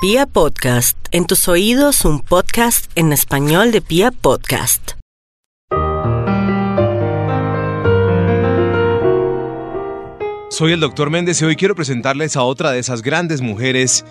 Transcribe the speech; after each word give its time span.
Pia 0.00 0.26
Podcast, 0.26 0.96
en 1.10 1.26
tus 1.26 1.48
oídos 1.48 2.04
un 2.04 2.20
podcast 2.20 2.88
en 2.94 3.12
español 3.12 3.72
de 3.72 3.80
Pia 3.80 4.12
Podcast. 4.12 4.92
Soy 10.50 10.70
el 10.70 10.78
doctor 10.78 11.10
Méndez 11.10 11.42
y 11.42 11.46
hoy 11.46 11.56
quiero 11.56 11.74
presentarles 11.74 12.36
a 12.36 12.44
otra 12.44 12.70
de 12.70 12.78
esas 12.78 13.02
grandes 13.02 13.40
mujeres 13.40 14.04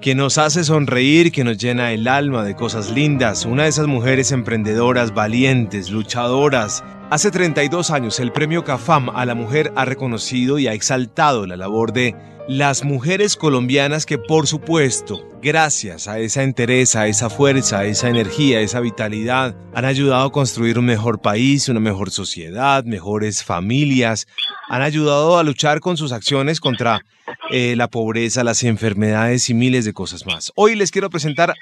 que 0.00 0.16
nos 0.16 0.38
hace 0.38 0.64
sonreír, 0.64 1.30
que 1.30 1.44
nos 1.44 1.56
llena 1.56 1.92
el 1.92 2.08
alma 2.08 2.42
de 2.42 2.56
cosas 2.56 2.90
lindas, 2.90 3.44
una 3.44 3.62
de 3.62 3.68
esas 3.68 3.86
mujeres 3.86 4.32
emprendedoras, 4.32 5.14
valientes, 5.14 5.88
luchadoras. 5.90 6.82
Hace 7.10 7.30
32 7.30 7.92
años 7.92 8.18
el 8.18 8.32
premio 8.32 8.64
CAFAM 8.64 9.10
a 9.10 9.24
la 9.24 9.36
mujer 9.36 9.72
ha 9.76 9.84
reconocido 9.84 10.58
y 10.58 10.66
ha 10.66 10.72
exaltado 10.72 11.46
la 11.46 11.56
labor 11.56 11.92
de 11.92 12.16
las 12.48 12.82
mujeres 12.82 13.36
colombianas 13.36 14.06
que 14.06 14.16
por 14.16 14.46
supuesto, 14.46 15.28
gracias 15.42 16.08
a 16.08 16.18
esa 16.18 16.42
entereza, 16.42 17.02
a 17.02 17.06
esa 17.06 17.28
fuerza, 17.28 17.80
a 17.80 17.84
esa 17.84 18.08
energía, 18.08 18.56
a 18.56 18.62
esa 18.62 18.80
vitalidad, 18.80 19.54
han 19.74 19.84
ayudado 19.84 20.24
a 20.24 20.32
construir 20.32 20.78
un 20.78 20.86
mejor 20.86 21.20
país, 21.20 21.68
una 21.68 21.78
mejor 21.78 22.10
sociedad, 22.10 22.84
mejores 22.84 23.44
familias, 23.44 24.26
han 24.70 24.80
ayudado 24.80 25.36
a 25.38 25.42
luchar 25.42 25.80
con 25.80 25.98
sus 25.98 26.10
acciones 26.10 26.58
contra 26.58 27.02
eh, 27.50 27.74
la 27.76 27.88
pobreza, 27.88 28.42
las 28.44 28.62
enfermedades 28.64 29.50
y 29.50 29.54
miles 29.54 29.84
de 29.84 29.92
cosas 29.92 30.24
más. 30.24 30.50
Hoy 30.56 30.74
les 30.74 30.90
quiero 30.90 31.10
presentar 31.10 31.52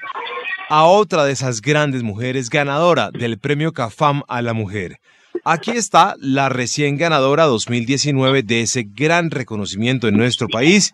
a 0.69 0.85
otra 0.85 1.25
de 1.25 1.33
esas 1.33 1.61
grandes 1.61 2.01
mujeres 2.01 2.49
ganadora 2.49 3.11
del 3.11 3.37
premio 3.39 3.73
CAFAM 3.73 4.23
a 4.29 4.41
la 4.41 4.53
mujer. 4.53 5.01
Aquí 5.49 5.71
está 5.71 6.15
la 6.19 6.49
recién 6.49 6.97
ganadora 6.97 7.45
2019 7.45 8.43
de 8.43 8.63
ese 8.63 8.83
gran 8.83 9.31
reconocimiento 9.31 10.09
en 10.09 10.17
nuestro 10.17 10.49
país 10.49 10.93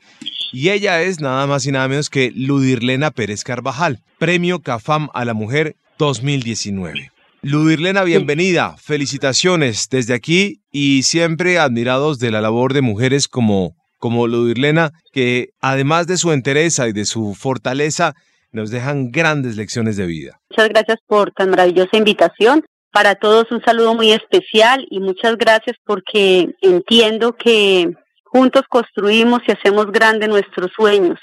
y 0.52 0.70
ella 0.70 1.02
es 1.02 1.20
nada 1.20 1.48
más 1.48 1.66
y 1.66 1.72
nada 1.72 1.88
menos 1.88 2.12
que 2.12 2.32
Ludirlena 2.36 3.10
Pérez 3.10 3.44
Carvajal, 3.44 4.02
Premio 4.20 4.60
CAFAM 4.60 5.10
a 5.16 5.26
la 5.26 5.34
Mujer 5.34 5.76
2019. 5.98 7.10
Ludirlena, 7.42 8.04
bienvenida, 8.04 8.76
felicitaciones 8.78 9.88
desde 9.90 10.14
aquí 10.14 10.62
y 10.72 11.02
siempre 11.02 11.58
admirados 11.58 12.20
de 12.20 12.30
la 12.30 12.40
labor 12.40 12.74
de 12.74 12.82
mujeres 12.82 13.28
como, 13.28 13.74
como 13.98 14.28
Ludirlena, 14.28 14.92
que 15.12 15.48
además 15.62 16.06
de 16.06 16.18
su 16.18 16.32
entereza 16.32 16.88
y 16.88 16.94
de 16.94 17.06
su 17.06 17.34
fortaleza, 17.34 18.14
nos 18.52 18.70
dejan 18.70 19.10
grandes 19.10 19.56
lecciones 19.56 19.98
de 19.98 20.06
vida. 20.06 20.38
Muchas 20.52 20.70
gracias 20.70 21.00
por 21.08 21.32
tan 21.32 21.50
maravillosa 21.50 21.98
invitación 21.98 22.64
para 22.94 23.16
todos 23.16 23.52
un 23.52 23.62
saludo 23.66 23.96
muy 23.96 24.12
especial 24.12 24.86
y 24.90 25.00
muchas 25.00 25.36
gracias 25.38 25.76
porque 25.84 26.56
entiendo 26.62 27.34
que 27.34 27.92
juntos 28.24 28.62
construimos 28.70 29.42
y 29.48 29.52
hacemos 29.52 29.88
grandes 29.92 30.30
nuestros 30.30 30.72
sueños. 30.74 31.20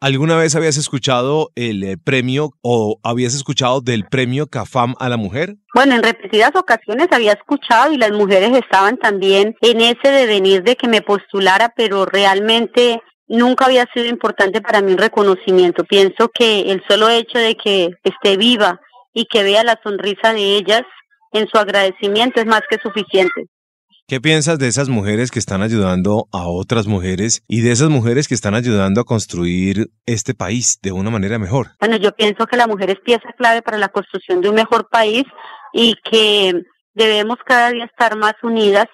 ¿Alguna 0.00 0.36
vez 0.36 0.54
habías 0.54 0.76
escuchado 0.76 1.50
el 1.54 1.82
eh, 1.82 1.96
premio 1.96 2.50
o 2.60 3.00
habías 3.02 3.34
escuchado 3.34 3.80
del 3.80 4.04
premio 4.04 4.48
CAFAM 4.48 4.94
a 4.98 5.08
la 5.08 5.16
mujer? 5.16 5.56
Bueno, 5.74 5.94
en 5.94 6.02
repetidas 6.02 6.52
ocasiones 6.54 7.08
había 7.10 7.32
escuchado 7.32 7.90
y 7.90 7.96
las 7.96 8.12
mujeres 8.12 8.50
estaban 8.52 8.98
también 8.98 9.56
en 9.62 9.80
ese 9.80 10.10
devenir 10.10 10.62
de 10.62 10.76
que 10.76 10.88
me 10.88 11.00
postulara, 11.00 11.72
pero 11.74 12.04
realmente 12.04 13.00
nunca 13.28 13.64
había 13.64 13.86
sido 13.94 14.04
importante 14.04 14.60
para 14.60 14.82
mí 14.82 14.92
el 14.92 14.98
reconocimiento. 14.98 15.84
Pienso 15.84 16.28
que 16.28 16.70
el 16.70 16.82
solo 16.86 17.08
hecho 17.08 17.38
de 17.38 17.56
que 17.56 17.88
esté 18.02 18.36
viva 18.36 18.78
y 19.14 19.24
que 19.24 19.42
vea 19.42 19.64
la 19.64 19.80
sonrisa 19.82 20.34
de 20.34 20.56
ellas 20.56 20.82
en 21.34 21.48
su 21.48 21.58
agradecimiento 21.58 22.40
es 22.40 22.46
más 22.46 22.62
que 22.70 22.78
suficiente. 22.78 23.48
¿Qué 24.06 24.20
piensas 24.20 24.58
de 24.58 24.68
esas 24.68 24.88
mujeres 24.88 25.30
que 25.30 25.38
están 25.38 25.62
ayudando 25.62 26.26
a 26.30 26.46
otras 26.46 26.86
mujeres 26.86 27.42
y 27.48 27.62
de 27.62 27.72
esas 27.72 27.88
mujeres 27.88 28.28
que 28.28 28.34
están 28.34 28.54
ayudando 28.54 29.00
a 29.00 29.04
construir 29.04 29.88
este 30.06 30.34
país 30.34 30.78
de 30.82 30.92
una 30.92 31.10
manera 31.10 31.38
mejor? 31.38 31.68
Bueno, 31.80 31.96
yo 31.96 32.12
pienso 32.12 32.46
que 32.46 32.56
la 32.56 32.66
mujer 32.66 32.90
es 32.90 33.00
pieza 33.00 33.32
clave 33.36 33.62
para 33.62 33.78
la 33.78 33.88
construcción 33.88 34.42
de 34.42 34.50
un 34.50 34.56
mejor 34.56 34.88
país 34.90 35.24
y 35.72 35.94
que 36.04 36.52
debemos 36.92 37.38
cada 37.46 37.70
día 37.70 37.86
estar 37.86 38.16
más 38.16 38.34
unidas, 38.42 38.86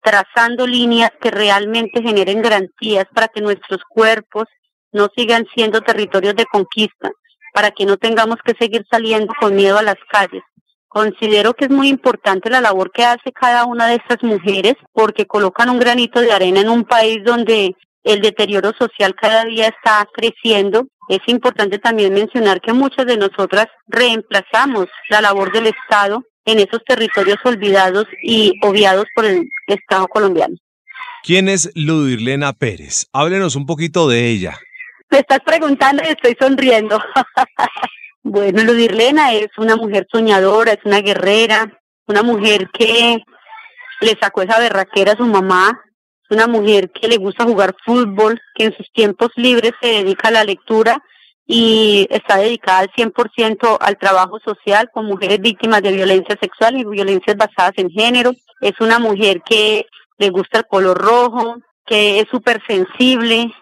trazando 0.00 0.66
líneas 0.66 1.10
que 1.20 1.30
realmente 1.30 2.00
generen 2.00 2.40
garantías 2.40 3.06
para 3.12 3.28
que 3.28 3.40
nuestros 3.40 3.80
cuerpos 3.88 4.44
no 4.92 5.08
sigan 5.16 5.44
siendo 5.54 5.80
territorios 5.80 6.36
de 6.36 6.46
conquista, 6.46 7.10
para 7.52 7.72
que 7.72 7.84
no 7.84 7.96
tengamos 7.96 8.36
que 8.44 8.54
seguir 8.54 8.86
saliendo 8.88 9.32
con 9.40 9.56
miedo 9.56 9.76
a 9.76 9.82
las 9.82 9.98
calles 10.08 10.42
Considero 10.92 11.54
que 11.54 11.64
es 11.64 11.70
muy 11.70 11.88
importante 11.88 12.50
la 12.50 12.60
labor 12.60 12.92
que 12.92 13.02
hace 13.02 13.32
cada 13.32 13.64
una 13.64 13.86
de 13.86 13.94
estas 13.94 14.22
mujeres 14.22 14.74
porque 14.92 15.24
colocan 15.24 15.70
un 15.70 15.78
granito 15.78 16.20
de 16.20 16.32
arena 16.32 16.60
en 16.60 16.68
un 16.68 16.84
país 16.84 17.24
donde 17.24 17.74
el 18.04 18.20
deterioro 18.20 18.72
social 18.78 19.14
cada 19.14 19.46
día 19.46 19.68
está 19.68 20.06
creciendo. 20.12 20.86
Es 21.08 21.20
importante 21.28 21.78
también 21.78 22.12
mencionar 22.12 22.60
que 22.60 22.74
muchas 22.74 23.06
de 23.06 23.16
nosotras 23.16 23.68
reemplazamos 23.86 24.88
la 25.08 25.22
labor 25.22 25.50
del 25.50 25.68
Estado 25.68 26.24
en 26.44 26.58
esos 26.58 26.84
territorios 26.84 27.38
olvidados 27.42 28.04
y 28.22 28.52
obviados 28.62 29.06
por 29.14 29.24
el 29.24 29.48
Estado 29.68 30.06
colombiano. 30.08 30.56
¿Quién 31.22 31.48
es 31.48 31.70
Ludirlena 31.74 32.52
Pérez? 32.52 33.06
Háblenos 33.14 33.56
un 33.56 33.64
poquito 33.64 34.10
de 34.10 34.28
ella. 34.28 34.58
Me 35.08 35.20
estás 35.20 35.40
preguntando 35.40 36.02
y 36.04 36.08
estoy 36.08 36.36
sonriendo. 36.38 37.00
Bueno, 38.24 38.62
Ludirlena 38.62 39.32
es 39.32 39.48
una 39.58 39.74
mujer 39.74 40.06
soñadora, 40.10 40.72
es 40.72 40.84
una 40.84 41.00
guerrera, 41.00 41.82
una 42.06 42.22
mujer 42.22 42.68
que 42.72 43.18
le 44.00 44.18
sacó 44.20 44.42
esa 44.42 44.60
berraquera 44.60 45.12
a 45.12 45.16
su 45.16 45.26
mamá, 45.26 45.80
una 46.30 46.46
mujer 46.46 46.90
que 46.90 47.08
le 47.08 47.16
gusta 47.16 47.44
jugar 47.44 47.74
fútbol, 47.84 48.40
que 48.54 48.66
en 48.66 48.76
sus 48.76 48.90
tiempos 48.92 49.30
libres 49.34 49.72
se 49.80 49.88
dedica 49.88 50.28
a 50.28 50.32
la 50.32 50.44
lectura 50.44 51.02
y 51.46 52.06
está 52.10 52.36
dedicada 52.36 52.78
al 52.78 52.92
100% 52.92 53.76
al 53.80 53.98
trabajo 53.98 54.38
social 54.38 54.88
con 54.92 55.06
mujeres 55.06 55.40
víctimas 55.40 55.82
de 55.82 55.92
violencia 55.92 56.38
sexual 56.40 56.78
y 56.78 56.84
violencias 56.84 57.36
basadas 57.36 57.74
en 57.76 57.90
género. 57.90 58.32
Es 58.60 58.74
una 58.80 59.00
mujer 59.00 59.42
que 59.44 59.86
le 60.18 60.30
gusta 60.30 60.58
el 60.58 60.66
color 60.66 60.96
rojo, 60.96 61.56
que 61.84 62.20
es 62.20 62.26
súper 62.30 62.62
sensible, 62.68 63.52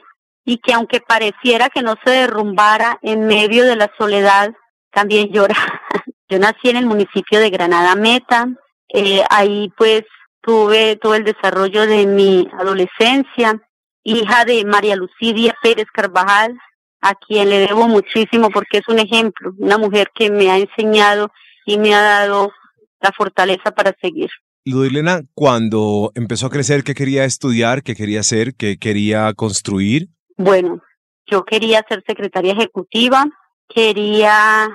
y 0.44 0.58
que 0.58 0.72
aunque 0.72 1.00
pareciera 1.00 1.68
que 1.68 1.82
no 1.82 1.94
se 2.04 2.10
derrumbara 2.10 2.98
en 3.02 3.26
medio 3.26 3.64
de 3.64 3.76
la 3.76 3.90
soledad, 3.98 4.52
también 4.92 5.30
llora. 5.30 5.54
Yo 6.28 6.38
nací 6.38 6.70
en 6.70 6.76
el 6.76 6.86
municipio 6.86 7.40
de 7.40 7.50
Granada 7.50 7.94
Meta, 7.94 8.48
eh, 8.88 9.22
ahí 9.30 9.72
pues 9.76 10.04
tuve 10.40 10.96
todo 10.96 11.14
el 11.14 11.24
desarrollo 11.24 11.86
de 11.86 12.06
mi 12.06 12.48
adolescencia, 12.58 13.60
hija 14.04 14.44
de 14.44 14.64
María 14.64 14.96
Lucidia 14.96 15.54
Pérez 15.62 15.86
Carvajal, 15.92 16.56
a 17.00 17.14
quien 17.14 17.48
le 17.48 17.58
debo 17.58 17.88
muchísimo 17.88 18.50
porque 18.50 18.78
es 18.78 18.88
un 18.88 18.98
ejemplo, 18.98 19.52
una 19.58 19.78
mujer 19.78 20.10
que 20.14 20.30
me 20.30 20.50
ha 20.50 20.58
enseñado 20.58 21.30
y 21.66 21.78
me 21.78 21.94
ha 21.94 22.00
dado 22.00 22.52
la 23.00 23.12
fortaleza 23.12 23.70
para 23.72 23.94
seguir. 24.00 24.30
Ludilena, 24.64 25.22
cuando 25.34 26.12
empezó 26.14 26.46
a 26.46 26.50
crecer, 26.50 26.84
¿qué 26.84 26.94
quería 26.94 27.24
estudiar? 27.24 27.82
¿Qué 27.82 27.94
quería 27.94 28.20
hacer? 28.20 28.54
¿Qué 28.54 28.76
quería 28.78 29.32
construir? 29.34 30.08
Bueno, 30.40 30.80
yo 31.26 31.44
quería 31.44 31.84
ser 31.86 32.02
secretaria 32.06 32.54
ejecutiva, 32.54 33.26
quería 33.68 34.70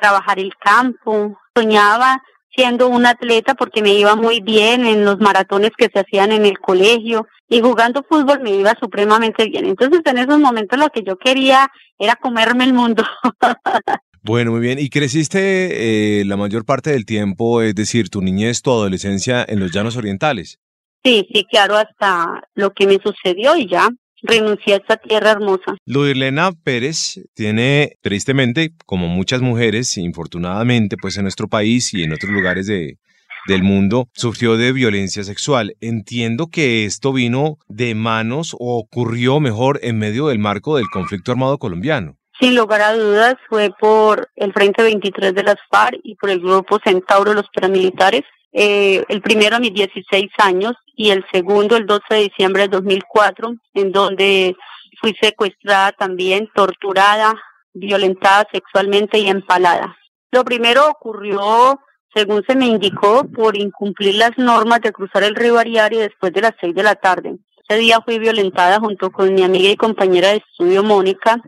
trabajar 0.00 0.38
el 0.38 0.52
campo, 0.54 1.36
soñaba 1.52 2.22
siendo 2.54 2.86
una 2.86 3.10
atleta 3.10 3.56
porque 3.56 3.82
me 3.82 3.92
iba 3.92 4.14
muy 4.14 4.40
bien 4.40 4.86
en 4.86 5.04
los 5.04 5.18
maratones 5.18 5.72
que 5.76 5.88
se 5.92 5.98
hacían 5.98 6.30
en 6.30 6.46
el 6.46 6.60
colegio 6.60 7.26
y 7.48 7.60
jugando 7.60 8.04
fútbol 8.08 8.38
me 8.40 8.52
iba 8.52 8.76
supremamente 8.80 9.46
bien. 9.46 9.66
Entonces 9.66 10.00
en 10.04 10.18
esos 10.18 10.38
momentos 10.38 10.78
lo 10.78 10.90
que 10.90 11.02
yo 11.02 11.18
quería 11.18 11.68
era 11.98 12.14
comerme 12.14 12.62
el 12.64 12.72
mundo. 12.72 13.02
Bueno, 14.22 14.50
muy 14.50 14.60
bien. 14.60 14.78
¿Y 14.78 14.90
creciste 14.90 16.20
eh, 16.20 16.26
la 16.26 16.36
mayor 16.36 16.66
parte 16.66 16.90
del 16.90 17.06
tiempo, 17.06 17.62
es 17.62 17.74
decir, 17.74 18.10
tu 18.10 18.20
niñez, 18.20 18.60
tu 18.60 18.70
adolescencia 18.70 19.46
en 19.48 19.60
los 19.60 19.72
llanos 19.72 19.96
orientales? 19.96 20.58
Sí, 21.02 21.26
sí, 21.32 21.46
claro, 21.50 21.76
hasta 21.78 22.42
lo 22.52 22.74
que 22.74 22.86
me 22.86 22.98
sucedió 23.02 23.56
y 23.56 23.66
ya 23.66 23.88
renuncié 24.22 24.74
a 24.74 24.76
esta 24.78 24.96
tierra 24.96 25.32
hermosa. 25.32 25.76
Ludirlena 25.86 26.52
Pérez 26.52 27.20
tiene, 27.34 27.96
tristemente, 28.00 28.70
como 28.86 29.08
muchas 29.08 29.40
mujeres, 29.40 29.96
infortunadamente, 29.96 30.96
pues 30.96 31.16
en 31.16 31.24
nuestro 31.24 31.48
país 31.48 31.92
y 31.94 32.02
en 32.02 32.12
otros 32.12 32.30
lugares 32.32 32.66
de, 32.66 32.98
del 33.46 33.62
mundo, 33.62 34.08
sufrió 34.14 34.56
de 34.56 34.72
violencia 34.72 35.24
sexual. 35.24 35.74
Entiendo 35.80 36.48
que 36.48 36.84
esto 36.84 37.12
vino 37.12 37.56
de 37.68 37.94
manos 37.94 38.54
o 38.58 38.78
ocurrió 38.78 39.40
mejor 39.40 39.80
en 39.82 39.98
medio 39.98 40.28
del 40.28 40.38
marco 40.38 40.76
del 40.76 40.88
conflicto 40.92 41.32
armado 41.32 41.58
colombiano. 41.58 42.16
Sin 42.40 42.56
lugar 42.56 42.80
a 42.80 42.94
dudas, 42.94 43.34
fue 43.50 43.70
por 43.78 44.30
el 44.34 44.52
Frente 44.54 44.82
23 44.82 45.34
de 45.34 45.42
las 45.42 45.56
FARC 45.70 46.00
y 46.02 46.14
por 46.14 46.30
el 46.30 46.40
Grupo 46.40 46.78
Centauro, 46.82 47.34
los 47.34 47.44
paramilitares. 47.54 48.22
Eh, 48.52 49.04
el 49.08 49.22
primero 49.22 49.56
a 49.56 49.60
mis 49.60 49.72
16 49.72 50.30
años 50.38 50.74
y 50.96 51.10
el 51.10 51.24
segundo 51.32 51.76
el 51.76 51.86
12 51.86 52.02
de 52.10 52.20
diciembre 52.22 52.62
de 52.62 52.68
2004, 52.68 53.54
en 53.74 53.92
donde 53.92 54.56
fui 55.00 55.14
secuestrada 55.20 55.92
también, 55.92 56.48
torturada, 56.54 57.34
violentada 57.72 58.46
sexualmente 58.52 59.18
y 59.18 59.28
empalada. 59.28 59.96
Lo 60.32 60.44
primero 60.44 60.88
ocurrió, 60.88 61.80
según 62.14 62.44
se 62.46 62.56
me 62.56 62.66
indicó, 62.66 63.24
por 63.24 63.56
incumplir 63.56 64.16
las 64.16 64.36
normas 64.36 64.80
de 64.80 64.92
cruzar 64.92 65.22
el 65.22 65.36
río 65.36 65.58
Ariari 65.58 65.98
después 65.98 66.32
de 66.32 66.42
las 66.42 66.54
seis 66.60 66.74
de 66.74 66.82
la 66.82 66.96
tarde. 66.96 67.36
Ese 67.68 67.78
día 67.78 68.00
fui 68.04 68.18
violentada 68.18 68.80
junto 68.80 69.10
con 69.10 69.32
mi 69.32 69.42
amiga 69.42 69.70
y 69.70 69.76
compañera 69.76 70.30
de 70.30 70.38
estudio 70.38 70.82
Mónica 70.82 71.40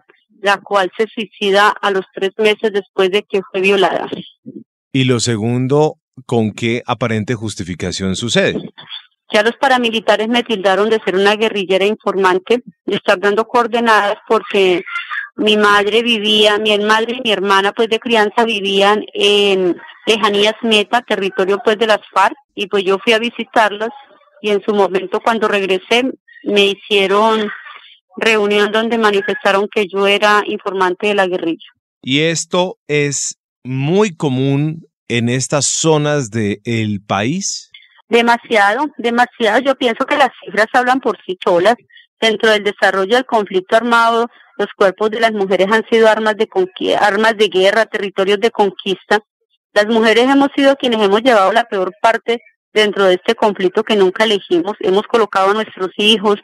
la 0.42 0.60
cual 0.60 0.90
se 0.96 1.06
suicida 1.06 1.68
a 1.68 1.90
los 1.90 2.04
tres 2.12 2.32
meses 2.36 2.72
después 2.72 3.10
de 3.10 3.22
que 3.22 3.40
fue 3.50 3.60
violada. 3.60 4.10
Y 4.92 5.04
lo 5.04 5.20
segundo, 5.20 5.98
¿con 6.26 6.52
qué 6.52 6.82
aparente 6.86 7.34
justificación 7.34 8.16
sucede? 8.16 8.54
Ya 9.32 9.42
los 9.42 9.56
paramilitares 9.56 10.28
me 10.28 10.42
tildaron 10.42 10.90
de 10.90 11.00
ser 11.04 11.14
una 11.14 11.36
guerrillera 11.36 11.86
informante, 11.86 12.62
de 12.84 12.96
estar 12.96 13.18
dando 13.18 13.46
coordenadas 13.46 14.16
porque 14.28 14.82
mi 15.36 15.56
madre 15.56 16.02
vivía, 16.02 16.58
mi 16.58 16.76
madre 16.78 17.16
y 17.16 17.22
mi 17.22 17.32
hermana 17.32 17.72
pues 17.72 17.88
de 17.88 17.98
crianza 17.98 18.44
vivían 18.44 19.04
en 19.14 19.76
lejanías 20.06 20.54
Meta, 20.62 21.00
territorio 21.00 21.60
pues 21.64 21.78
de 21.78 21.86
las 21.86 22.00
FARC, 22.12 22.36
y 22.54 22.66
pues 22.66 22.84
yo 22.84 22.98
fui 22.98 23.14
a 23.14 23.18
visitarlas 23.18 23.90
y 24.42 24.50
en 24.50 24.62
su 24.62 24.74
momento 24.74 25.20
cuando 25.20 25.48
regresé 25.48 26.02
me 26.44 26.66
hicieron 26.66 27.48
reunión 28.16 28.70
donde 28.72 28.98
manifestaron 28.98 29.68
que 29.72 29.86
yo 29.88 30.06
era 30.06 30.42
informante 30.46 31.06
de 31.06 31.14
la 31.14 31.26
guerrilla. 31.26 31.64
Y 32.02 32.20
esto 32.20 32.76
es 32.88 33.38
muy 33.64 34.14
común 34.14 34.86
en 35.18 35.28
estas 35.28 35.66
zonas 35.66 36.30
del 36.30 36.60
el 36.64 37.02
país. 37.06 37.70
Demasiado, 38.08 38.86
demasiado. 38.96 39.60
Yo 39.60 39.74
pienso 39.74 40.06
que 40.06 40.16
las 40.16 40.30
cifras 40.42 40.68
hablan 40.72 41.00
por 41.00 41.18
sí 41.24 41.38
solas. 41.44 41.74
Dentro 42.18 42.50
del 42.50 42.64
desarrollo 42.64 43.16
del 43.16 43.26
conflicto 43.26 43.76
armado, 43.76 44.28
los 44.56 44.68
cuerpos 44.74 45.10
de 45.10 45.20
las 45.20 45.32
mujeres 45.32 45.66
han 45.70 45.84
sido 45.90 46.08
armas 46.08 46.36
de 46.36 46.48
armas 46.98 47.36
de 47.36 47.48
guerra, 47.48 47.84
territorios 47.84 48.40
de 48.40 48.50
conquista. 48.50 49.20
Las 49.74 49.86
mujeres 49.86 50.24
hemos 50.24 50.48
sido 50.56 50.76
quienes 50.76 51.02
hemos 51.02 51.20
llevado 51.22 51.52
la 51.52 51.64
peor 51.64 51.92
parte 52.00 52.40
dentro 52.72 53.04
de 53.04 53.14
este 53.14 53.34
conflicto 53.34 53.82
que 53.82 53.96
nunca 53.96 54.24
elegimos. 54.24 54.74
Hemos 54.80 55.02
colocado 55.02 55.50
a 55.50 55.54
nuestros 55.54 55.90
hijos, 55.96 56.40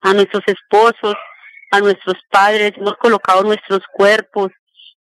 a 0.00 0.14
nuestros 0.14 0.42
esposos, 0.46 1.14
a 1.70 1.80
nuestros 1.80 2.16
padres, 2.30 2.72
hemos 2.76 2.96
colocado 2.96 3.42
nuestros 3.44 3.82
cuerpos 3.92 4.50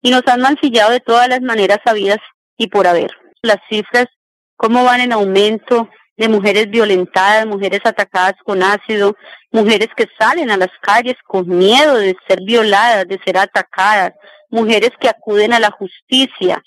y 0.02 0.10
nos 0.10 0.24
han 0.28 0.42
mancillado 0.42 0.92
de 0.92 1.00
todas 1.00 1.30
las 1.30 1.42
maneras 1.42 1.80
sabidas 1.86 2.20
y 2.58 2.68
por 2.68 2.88
haber. 2.88 3.12
Las 3.42 3.58
cifras, 3.70 4.08
cómo 4.56 4.84
van 4.84 5.02
en 5.02 5.14
aumento 5.14 5.90
de 6.18 6.30
mujeres 6.30 6.70
violentadas, 6.70 7.48
mujeres 7.48 7.82
atacadas 7.84 8.36
con 8.44 8.62
ácido, 8.62 9.16
mujeres 9.52 9.90
que 9.96 10.08
salen 10.20 10.52
a 10.52 10.58
las 10.58 10.72
calles 10.82 11.16
con 11.26 11.48
miedo 11.48 11.96
de 11.96 12.16
ser 12.28 12.42
violadas, 12.44 13.08
de 13.08 13.20
ser 13.26 13.38
atacadas, 13.38 14.14
mujeres 14.50 14.92
que 15.00 15.10
acuden 15.10 15.54
a 15.54 15.60
la 15.60 15.72
justicia 15.72 16.62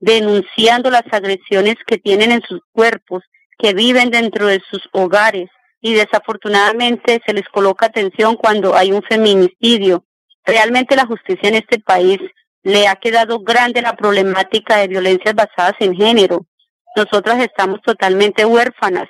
denunciando 0.00 0.90
las 0.90 1.04
agresiones 1.10 1.76
que 1.86 1.98
tienen 1.98 2.32
en 2.32 2.42
sus 2.42 2.60
cuerpos, 2.72 3.24
que 3.58 3.74
viven 3.74 4.10
dentro 4.10 4.46
de 4.46 4.62
sus 4.70 4.88
hogares 4.92 5.50
y 5.80 5.94
desafortunadamente 5.94 7.20
se 7.24 7.32
les 7.32 7.48
coloca 7.48 7.86
atención 7.86 8.36
cuando 8.36 8.74
hay 8.74 8.92
un 8.92 9.02
feminicidio. 9.02 10.04
Realmente 10.44 10.96
la 10.96 11.06
justicia 11.06 11.48
en 11.48 11.56
este 11.56 11.78
país 11.80 12.18
le 12.62 12.88
ha 12.88 12.96
quedado 12.96 13.40
grande 13.40 13.82
la 13.82 13.96
problemática 13.96 14.76
de 14.76 14.88
violencias 14.88 15.34
basadas 15.34 15.74
en 15.80 15.94
género. 15.94 16.46
Nosotras 16.96 17.40
estamos 17.40 17.80
totalmente 17.82 18.44
huérfanas 18.44 19.08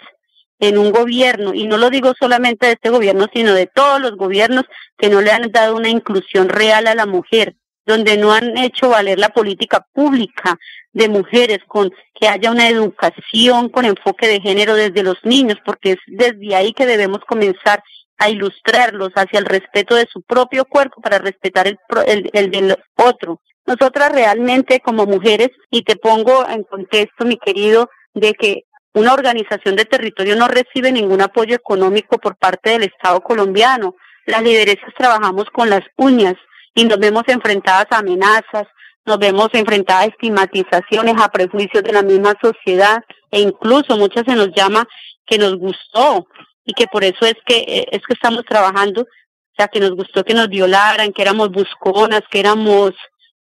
en 0.60 0.76
un 0.76 0.90
gobierno, 0.90 1.54
y 1.54 1.66
no 1.66 1.76
lo 1.76 1.88
digo 1.88 2.12
solamente 2.18 2.66
de 2.66 2.72
este 2.72 2.90
gobierno, 2.90 3.26
sino 3.32 3.54
de 3.54 3.66
todos 3.66 4.00
los 4.00 4.16
gobiernos 4.16 4.64
que 4.96 5.08
no 5.08 5.20
le 5.20 5.30
han 5.30 5.52
dado 5.52 5.76
una 5.76 5.88
inclusión 5.88 6.48
real 6.48 6.86
a 6.88 6.94
la 6.94 7.06
mujer 7.06 7.54
donde 7.88 8.18
no 8.18 8.32
han 8.32 8.58
hecho 8.58 8.90
valer 8.90 9.18
la 9.18 9.30
política 9.30 9.86
pública 9.94 10.58
de 10.92 11.08
mujeres, 11.08 11.60
con 11.66 11.90
que 12.14 12.28
haya 12.28 12.50
una 12.50 12.68
educación 12.68 13.70
con 13.70 13.86
enfoque 13.86 14.28
de 14.28 14.42
género 14.42 14.74
desde 14.74 15.02
los 15.02 15.16
niños, 15.24 15.56
porque 15.64 15.92
es 15.92 15.98
desde 16.06 16.54
ahí 16.54 16.74
que 16.74 16.84
debemos 16.84 17.20
comenzar 17.26 17.82
a 18.18 18.28
ilustrarlos 18.28 19.10
hacia 19.14 19.38
el 19.38 19.46
respeto 19.46 19.94
de 19.94 20.06
su 20.12 20.22
propio 20.22 20.64
cuerpo 20.64 21.00
para 21.00 21.18
respetar 21.18 21.66
el, 21.66 21.78
el, 22.06 22.30
el 22.32 22.50
del 22.50 22.76
otro. 22.96 23.40
Nosotras 23.66 24.12
realmente 24.12 24.80
como 24.80 25.06
mujeres, 25.06 25.50
y 25.70 25.82
te 25.82 25.96
pongo 25.96 26.48
en 26.48 26.64
contexto, 26.64 27.24
mi 27.24 27.36
querido, 27.36 27.90
de 28.14 28.34
que 28.34 28.64
una 28.94 29.14
organización 29.14 29.76
de 29.76 29.84
territorio 29.84 30.36
no 30.36 30.48
recibe 30.48 30.90
ningún 30.90 31.20
apoyo 31.20 31.54
económico 31.54 32.18
por 32.18 32.36
parte 32.36 32.70
del 32.70 32.84
Estado 32.84 33.20
colombiano. 33.20 33.94
Las 34.26 34.42
lideresas 34.42 34.92
trabajamos 34.96 35.44
con 35.52 35.70
las 35.70 35.82
uñas, 35.96 36.34
y 36.78 36.84
nos 36.84 36.98
vemos 36.98 37.24
enfrentadas 37.26 37.86
a 37.90 37.98
amenazas, 37.98 38.68
nos 39.04 39.18
vemos 39.18 39.48
enfrentadas 39.52 40.04
a 40.04 40.08
estigmatizaciones, 40.08 41.14
a 41.18 41.28
prejuicios 41.28 41.82
de 41.82 41.92
la 41.92 42.02
misma 42.02 42.34
sociedad 42.40 43.02
e 43.32 43.40
incluso 43.40 43.96
muchas 43.96 44.24
se 44.26 44.36
nos 44.36 44.50
llama 44.54 44.86
que 45.26 45.38
nos 45.38 45.56
gustó 45.56 46.28
y 46.68 46.74
que 46.74 46.86
por 46.86 47.02
eso 47.02 47.24
es 47.24 47.36
que 47.46 47.64
eh, 47.66 47.86
es 47.90 48.02
que 48.06 48.12
estamos 48.12 48.44
trabajando, 48.44 49.00
o 49.00 49.54
sea, 49.56 49.68
que 49.68 49.80
nos 49.80 49.92
gustó 49.92 50.22
que 50.22 50.34
nos 50.34 50.50
violaran, 50.50 51.12
que 51.12 51.22
éramos 51.22 51.50
busconas, 51.50 52.20
que 52.30 52.40
éramos 52.40 52.92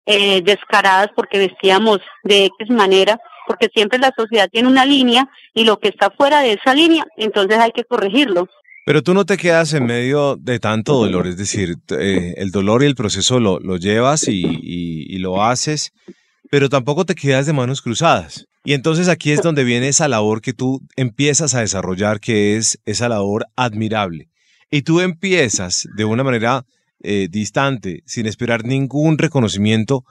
eh, 0.05 0.43
descaradas 0.43 1.09
porque 1.17 1.39
vestíamos 1.39 2.01
de 2.23 2.45
X 2.45 2.69
manera, 2.69 3.19
porque 3.47 3.71
siempre 3.75 3.99
la 3.99 4.13
sociedad 4.15 4.51
tiene 4.53 4.69
una 4.69 4.85
línea 4.85 5.27
y 5.55 5.65
lo 5.65 5.79
que 5.79 5.89
está 5.89 6.11
fuera 6.11 6.41
de 6.41 6.53
esa 6.53 6.75
línea, 6.75 7.07
entonces 7.17 7.59
hay 7.59 7.73
que 7.73 7.85
corregirlo. 7.85 8.47
Pero 8.85 9.03
tú 9.03 9.15
no 9.15 9.25
te 9.25 9.39
quedas 9.39 9.73
en 9.73 9.87
medio 9.87 10.37
de 10.37 10.59
tanto 10.59 10.93
dolor, 10.93 11.27
es 11.27 11.39
decir, 11.39 11.77
eh, 11.99 12.35
el 12.37 12.51
dolor 12.51 12.83
y 12.83 12.87
el 12.87 12.95
proceso 12.95 13.41
lo, 13.41 13.59
lo 13.59 13.79
llevas 13.79 14.29
y, 14.29 14.45
y, 14.63 15.19
lo 15.21 15.43
haces, 15.43 15.95
pero 16.55 16.69
tampoco 16.69 17.05
te 17.05 17.17
quedas 17.17 17.47
de 17.47 17.53
manos 17.53 17.83
cruzadas. 17.83 18.47
Y 18.63 18.75
entonces 18.75 19.09
aquí 19.09 19.33
es 19.33 19.43
donde 19.43 19.65
viene 19.65 19.89
esa 19.89 20.07
labor 20.07 20.41
que 20.41 20.53
tú 20.53 20.83
empiezas 20.95 21.53
a 21.57 21.63
desarrollar, 21.63 22.21
que 22.21 22.57
es 22.57 22.79
esa 22.85 23.09
labor 23.09 23.47
admirable. 23.57 24.29
Y 24.71 24.83
tú 24.83 25.01
empiezas 25.01 25.89
de 25.97 26.05
una 26.05 26.23
manera 26.23 26.65
eh, 27.03 27.27
distante, 27.29 28.05
sin 28.07 28.27
esperar 28.27 28.65
ningún 28.65 29.19
reconocimiento, 29.19 30.05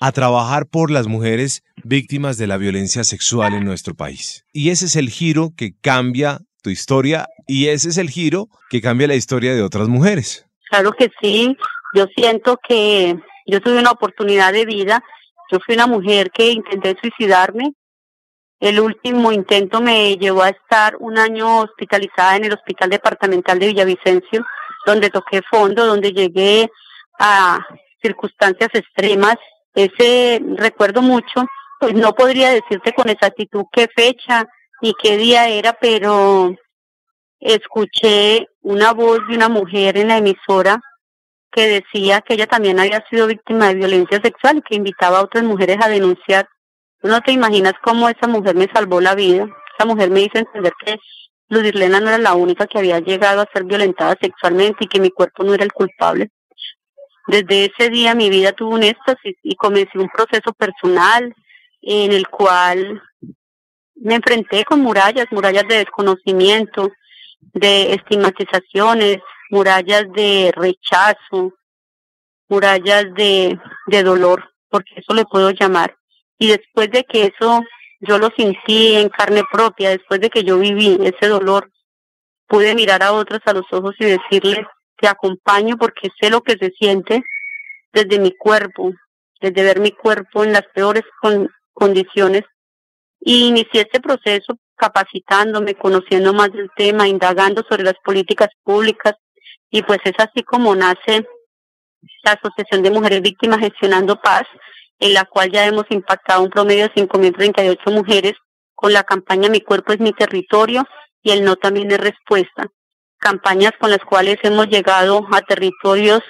a 0.00 0.12
trabajar 0.12 0.66
por 0.66 0.92
las 0.92 1.08
mujeres 1.08 1.64
víctimas 1.82 2.38
de 2.38 2.46
la 2.46 2.58
violencia 2.58 3.02
sexual 3.02 3.54
en 3.54 3.64
nuestro 3.64 3.96
país. 3.96 4.44
Y 4.52 4.70
ese 4.70 4.86
es 4.86 4.94
el 4.94 5.10
giro 5.10 5.50
que 5.56 5.72
cambia 5.80 6.38
tu 6.62 6.70
historia 6.70 7.26
y 7.48 7.66
ese 7.70 7.88
es 7.88 7.98
el 7.98 8.08
giro 8.08 8.46
que 8.70 8.80
cambia 8.80 9.08
la 9.08 9.16
historia 9.16 9.52
de 9.52 9.62
otras 9.62 9.88
mujeres. 9.88 10.46
Claro 10.70 10.92
que 10.92 11.08
sí, 11.20 11.56
yo 11.92 12.06
siento 12.14 12.56
que 12.68 13.16
yo 13.48 13.60
tuve 13.60 13.80
una 13.80 13.90
oportunidad 13.90 14.52
de 14.52 14.64
vida, 14.64 15.02
yo 15.50 15.58
fui 15.64 15.74
una 15.74 15.86
mujer 15.86 16.30
que 16.30 16.50
intenté 16.50 16.96
suicidarme, 17.00 17.72
el 18.60 18.80
último 18.80 19.30
intento 19.30 19.80
me 19.80 20.16
llevó 20.16 20.42
a 20.42 20.48
estar 20.48 20.96
un 20.98 21.16
año 21.16 21.60
hospitalizada 21.60 22.36
en 22.36 22.44
el 22.46 22.54
Hospital 22.54 22.90
Departamental 22.90 23.58
de 23.58 23.68
Villavicencio, 23.68 24.44
donde 24.84 25.10
toqué 25.10 25.42
fondo, 25.48 25.86
donde 25.86 26.12
llegué 26.12 26.68
a 27.20 27.64
circunstancias 28.02 28.70
extremas. 28.72 29.36
Ese 29.74 30.42
recuerdo 30.56 31.02
mucho, 31.02 31.46
pues 31.78 31.94
no 31.94 32.14
podría 32.14 32.50
decirte 32.50 32.92
con 32.92 33.08
exactitud 33.08 33.64
qué 33.70 33.86
fecha, 33.94 34.44
ni 34.82 34.92
qué 35.00 35.16
día 35.16 35.48
era, 35.48 35.74
pero 35.74 36.52
escuché 37.38 38.48
una 38.62 38.92
voz 38.92 39.20
de 39.28 39.36
una 39.36 39.48
mujer 39.48 39.98
en 39.98 40.08
la 40.08 40.16
emisora 40.16 40.80
que 41.50 41.66
decía 41.66 42.20
que 42.20 42.34
ella 42.34 42.46
también 42.46 42.78
había 42.78 43.04
sido 43.08 43.26
víctima 43.26 43.68
de 43.68 43.74
violencia 43.74 44.20
sexual 44.20 44.58
y 44.58 44.62
que 44.62 44.76
invitaba 44.76 45.18
a 45.18 45.22
otras 45.22 45.44
mujeres 45.44 45.78
a 45.82 45.88
denunciar. 45.88 46.48
No 47.02 47.20
te 47.20 47.32
imaginas 47.32 47.74
cómo 47.82 48.08
esa 48.08 48.26
mujer 48.26 48.54
me 48.54 48.68
salvó 48.72 49.00
la 49.00 49.14
vida. 49.14 49.46
Esa 49.76 49.86
mujer 49.86 50.10
me 50.10 50.22
hizo 50.22 50.38
entender 50.38 50.72
que 50.84 50.96
Ludirlena 51.48 52.00
no 52.00 52.08
era 52.08 52.18
la 52.18 52.34
única 52.34 52.66
que 52.66 52.78
había 52.78 53.00
llegado 53.00 53.40
a 53.40 53.48
ser 53.52 53.64
violentada 53.64 54.16
sexualmente 54.20 54.84
y 54.84 54.88
que 54.88 55.00
mi 55.00 55.10
cuerpo 55.10 55.44
no 55.44 55.54
era 55.54 55.64
el 55.64 55.72
culpable. 55.72 56.30
Desde 57.26 57.66
ese 57.66 57.90
día 57.90 58.14
mi 58.14 58.30
vida 58.30 58.52
tuvo 58.52 58.74
un 58.74 58.82
éxtasis 58.82 59.36
y 59.42 59.54
comencé 59.54 59.98
un 59.98 60.08
proceso 60.08 60.52
personal 60.52 61.34
en 61.82 62.12
el 62.12 62.28
cual 62.28 63.02
me 63.94 64.14
enfrenté 64.14 64.64
con 64.64 64.80
murallas, 64.80 65.26
murallas 65.30 65.66
de 65.68 65.78
desconocimiento, 65.78 66.90
de 67.52 67.94
estigmatizaciones, 67.94 69.18
murallas 69.50 70.04
de 70.12 70.52
rechazo, 70.54 71.54
murallas 72.48 73.06
de, 73.14 73.58
de 73.86 74.02
dolor, 74.02 74.50
porque 74.68 74.94
eso 74.96 75.14
le 75.14 75.24
puedo 75.24 75.50
llamar. 75.50 75.96
Y 76.38 76.48
después 76.48 76.90
de 76.90 77.04
que 77.04 77.32
eso 77.34 77.62
yo 78.00 78.18
lo 78.18 78.30
sentí 78.36 78.94
en 78.94 79.08
carne 79.08 79.42
propia, 79.50 79.90
después 79.90 80.20
de 80.20 80.30
que 80.30 80.44
yo 80.44 80.58
viví 80.58 80.98
ese 81.02 81.28
dolor, 81.28 81.70
pude 82.46 82.74
mirar 82.74 83.02
a 83.02 83.12
otras 83.12 83.40
a 83.44 83.52
los 83.52 83.66
ojos 83.72 83.94
y 83.98 84.04
decirles, 84.04 84.60
te 84.96 85.08
acompaño 85.08 85.76
porque 85.76 86.08
sé 86.20 86.30
lo 86.30 86.42
que 86.42 86.56
se 86.58 86.70
siente 86.70 87.22
desde 87.92 88.18
mi 88.18 88.32
cuerpo, 88.32 88.92
desde 89.40 89.62
ver 89.62 89.80
mi 89.80 89.92
cuerpo 89.92 90.44
en 90.44 90.52
las 90.52 90.64
peores 90.74 91.04
condiciones 91.72 92.44
y 93.20 93.48
inicié 93.48 93.82
este 93.82 94.00
proceso 94.00 94.58
capacitándome, 94.76 95.74
conociendo 95.74 96.32
más 96.32 96.52
del 96.52 96.70
tema, 96.76 97.08
indagando 97.08 97.64
sobre 97.68 97.82
las 97.82 97.96
políticas 98.04 98.48
públicas 98.62 99.14
y 99.70 99.82
pues 99.82 100.00
es 100.04 100.14
así 100.18 100.42
como 100.42 100.74
nace 100.74 101.26
la 102.24 102.32
Asociación 102.32 102.82
de 102.82 102.90
Mujeres 102.90 103.22
Víctimas 103.22 103.60
Gestionando 103.60 104.20
Paz, 104.20 104.44
en 104.98 105.14
la 105.14 105.24
cual 105.24 105.50
ya 105.50 105.66
hemos 105.66 105.84
impactado 105.90 106.42
un 106.42 106.50
promedio 106.50 106.88
de 106.88 106.94
5.038 106.94 107.92
mujeres 107.92 108.34
con 108.74 108.92
la 108.92 109.02
campaña 109.02 109.48
Mi 109.48 109.60
cuerpo 109.60 109.92
es 109.92 110.00
mi 110.00 110.12
territorio 110.12 110.86
y 111.22 111.32
el 111.32 111.44
no 111.44 111.56
también 111.56 111.90
es 111.90 111.98
respuesta. 111.98 112.68
Campañas 113.18 113.72
con 113.80 113.90
las 113.90 114.00
cuales 114.00 114.38
hemos 114.42 114.68
llegado 114.68 115.26
a 115.32 115.42
territorios 115.42 116.22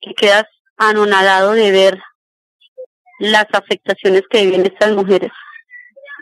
que 0.00 0.14
quedas 0.14 0.44
anonadado 0.76 1.52
de 1.52 1.70
ver 1.70 2.02
las 3.20 3.46
afectaciones 3.52 4.22
que 4.28 4.44
viven 4.46 4.66
estas 4.66 4.92
mujeres, 4.92 5.30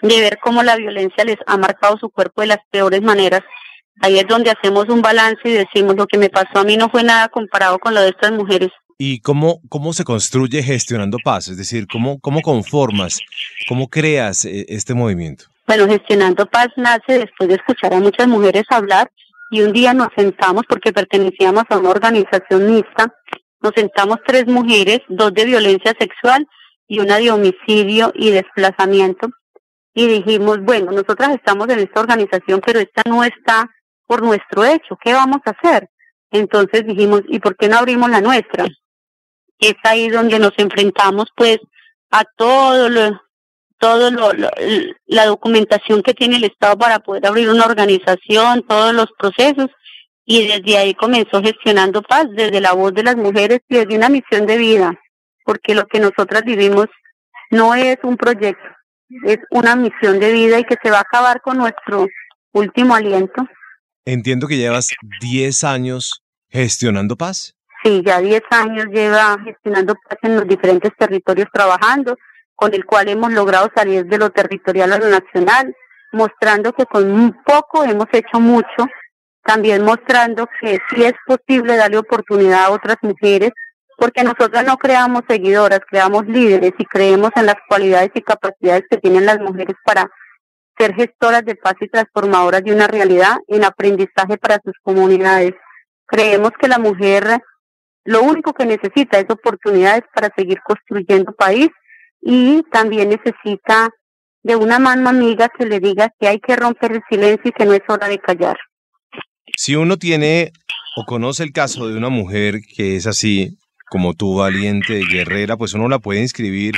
de 0.02 0.20
ver 0.20 0.38
cómo 0.42 0.62
la 0.62 0.76
violencia 0.76 1.24
les 1.24 1.38
ha 1.46 1.56
marcado 1.56 1.96
su 1.96 2.10
cuerpo 2.10 2.40
de 2.40 2.48
las 2.48 2.58
peores 2.70 3.00
maneras. 3.00 3.42
Ahí 4.00 4.18
es 4.18 4.26
donde 4.28 4.50
hacemos 4.50 4.88
un 4.88 5.02
balance 5.02 5.40
y 5.44 5.52
decimos 5.52 5.96
lo 5.96 6.06
que 6.06 6.18
me 6.18 6.28
pasó 6.28 6.60
a 6.60 6.64
mí 6.64 6.76
no 6.76 6.88
fue 6.88 7.02
nada 7.02 7.28
comparado 7.28 7.78
con 7.78 7.94
lo 7.94 8.00
de 8.00 8.10
estas 8.10 8.32
mujeres. 8.32 8.70
¿Y 8.96 9.20
cómo, 9.20 9.60
cómo 9.68 9.92
se 9.92 10.04
construye 10.04 10.62
gestionando 10.62 11.18
paz? 11.22 11.48
Es 11.48 11.56
decir, 11.56 11.86
¿cómo, 11.86 12.18
cómo 12.20 12.40
conformas, 12.40 13.20
cómo 13.68 13.88
creas 13.88 14.44
eh, 14.44 14.66
este 14.68 14.94
movimiento? 14.94 15.44
Bueno, 15.66 15.86
gestionando 15.86 16.46
paz 16.46 16.68
nace 16.76 17.18
después 17.18 17.48
de 17.48 17.56
escuchar 17.56 17.94
a 17.94 18.00
muchas 18.00 18.26
mujeres 18.26 18.64
hablar 18.70 19.10
y 19.50 19.62
un 19.62 19.72
día 19.72 19.94
nos 19.94 20.08
sentamos 20.16 20.64
porque 20.68 20.92
pertenecíamos 20.92 21.64
a 21.68 21.78
una 21.78 21.90
organización 21.90 22.72
mixta, 22.72 23.12
nos 23.60 23.72
sentamos 23.74 24.18
tres 24.26 24.46
mujeres, 24.46 25.00
dos 25.08 25.32
de 25.34 25.44
violencia 25.44 25.94
sexual 25.98 26.46
y 26.88 27.00
una 27.00 27.18
de 27.18 27.30
homicidio 27.30 28.12
y 28.14 28.30
desplazamiento 28.30 29.28
y 29.94 30.06
dijimos, 30.06 30.60
bueno, 30.62 30.92
nosotras 30.92 31.34
estamos 31.34 31.68
en 31.68 31.80
esta 31.80 32.00
organización, 32.00 32.60
pero 32.64 32.78
esta 32.78 33.02
no 33.08 33.24
está 33.24 33.68
por 34.08 34.22
nuestro 34.22 34.64
hecho, 34.64 34.98
¿qué 35.00 35.12
vamos 35.12 35.40
a 35.44 35.50
hacer? 35.50 35.88
Entonces 36.32 36.86
dijimos, 36.86 37.22
¿y 37.28 37.38
por 37.38 37.56
qué 37.56 37.68
no 37.68 37.78
abrimos 37.78 38.10
la 38.10 38.20
nuestra? 38.20 38.66
Es 39.60 39.74
ahí 39.84 40.08
donde 40.08 40.38
nos 40.38 40.52
enfrentamos 40.56 41.26
pues 41.36 41.58
a 42.10 42.24
todo 42.36 42.88
lo, 42.88 43.20
todo 43.78 44.10
lo, 44.10 44.30
la 45.06 45.26
documentación 45.26 46.02
que 46.02 46.14
tiene 46.14 46.36
el 46.36 46.44
Estado 46.44 46.76
para 46.78 47.00
poder 47.00 47.26
abrir 47.26 47.50
una 47.50 47.66
organización, 47.66 48.64
todos 48.66 48.94
los 48.94 49.08
procesos, 49.18 49.68
y 50.24 50.46
desde 50.46 50.78
ahí 50.78 50.94
comenzó 50.94 51.42
gestionando 51.42 52.02
paz, 52.02 52.26
desde 52.30 52.60
la 52.60 52.72
voz 52.72 52.94
de 52.94 53.02
las 53.02 53.16
mujeres 53.16 53.60
y 53.68 53.76
desde 53.76 53.96
una 53.96 54.08
misión 54.08 54.46
de 54.46 54.56
vida, 54.56 54.98
porque 55.44 55.74
lo 55.74 55.86
que 55.86 56.00
nosotras 56.00 56.42
vivimos 56.44 56.86
no 57.50 57.74
es 57.74 57.96
un 58.02 58.16
proyecto, 58.16 58.68
es 59.24 59.38
una 59.50 59.76
misión 59.76 60.18
de 60.18 60.32
vida 60.32 60.58
y 60.58 60.64
que 60.64 60.76
se 60.82 60.90
va 60.90 60.98
a 60.98 61.02
acabar 61.02 61.40
con 61.42 61.58
nuestro 61.58 62.06
último 62.52 62.94
aliento. 62.94 63.46
Entiendo 64.10 64.48
que 64.48 64.56
llevas 64.56 64.88
10 65.20 65.64
años 65.64 66.24
gestionando 66.48 67.14
paz. 67.14 67.54
Sí, 67.82 68.02
ya 68.02 68.22
10 68.22 68.40
años 68.52 68.86
lleva 68.86 69.36
gestionando 69.44 69.96
paz 69.96 70.18
en 70.22 70.36
los 70.36 70.48
diferentes 70.48 70.90
territorios 70.98 71.46
trabajando 71.52 72.16
con 72.54 72.72
el 72.72 72.86
cual 72.86 73.10
hemos 73.10 73.30
logrado 73.34 73.70
salir 73.76 74.06
de 74.06 74.16
lo 74.16 74.30
territorial 74.30 74.94
a 74.94 74.98
lo 74.98 75.10
nacional, 75.10 75.76
mostrando 76.12 76.72
que 76.72 76.86
con 76.86 77.10
un 77.10 77.36
poco 77.44 77.84
hemos 77.84 78.06
hecho 78.12 78.40
mucho, 78.40 78.86
también 79.44 79.84
mostrando 79.84 80.48
que 80.58 80.78
sí 80.88 81.04
es 81.04 81.12
posible 81.26 81.76
darle 81.76 81.98
oportunidad 81.98 82.64
a 82.64 82.70
otras 82.70 82.96
mujeres, 83.02 83.50
porque 83.98 84.24
nosotras 84.24 84.64
no 84.64 84.78
creamos 84.78 85.24
seguidoras, 85.28 85.80
creamos 85.86 86.26
líderes 86.26 86.72
y 86.78 86.84
creemos 86.86 87.30
en 87.36 87.44
las 87.44 87.56
cualidades 87.68 88.12
y 88.14 88.22
capacidades 88.22 88.84
que 88.88 88.96
tienen 88.96 89.26
las 89.26 89.38
mujeres 89.38 89.76
para 89.84 90.10
ser 90.78 90.94
gestoras 90.94 91.44
de 91.44 91.56
paz 91.56 91.74
y 91.80 91.88
transformadoras 91.88 92.62
de 92.62 92.72
una 92.72 92.86
realidad 92.86 93.36
en 93.48 93.64
aprendizaje 93.64 94.38
para 94.38 94.60
sus 94.64 94.74
comunidades. 94.82 95.52
Creemos 96.06 96.52
que 96.60 96.68
la 96.68 96.78
mujer 96.78 97.40
lo 98.04 98.22
único 98.22 98.52
que 98.54 98.64
necesita 98.64 99.18
es 99.18 99.26
oportunidades 99.28 100.02
para 100.14 100.32
seguir 100.34 100.58
construyendo 100.64 101.32
país 101.32 101.68
y 102.20 102.62
también 102.70 103.10
necesita 103.10 103.90
de 104.42 104.56
una 104.56 104.78
mano 104.78 105.10
amiga 105.10 105.50
que 105.50 105.66
le 105.66 105.80
diga 105.80 106.10
que 106.18 106.28
hay 106.28 106.40
que 106.40 106.56
romper 106.56 106.92
el 106.92 107.02
silencio 107.10 107.50
y 107.50 107.52
que 107.52 107.66
no 107.66 107.74
es 107.74 107.82
hora 107.88 108.08
de 108.08 108.18
callar. 108.18 108.56
Si 109.56 109.76
uno 109.76 109.98
tiene 109.98 110.52
o 110.96 111.04
conoce 111.04 111.42
el 111.42 111.52
caso 111.52 111.88
de 111.88 111.96
una 111.96 112.08
mujer 112.08 112.60
que 112.76 112.96
es 112.96 113.06
así, 113.06 113.58
como 113.90 114.14
tú, 114.14 114.36
valiente, 114.36 115.02
guerrera, 115.10 115.56
pues 115.56 115.74
uno 115.74 115.88
la 115.88 115.98
puede 115.98 116.20
inscribir 116.20 116.74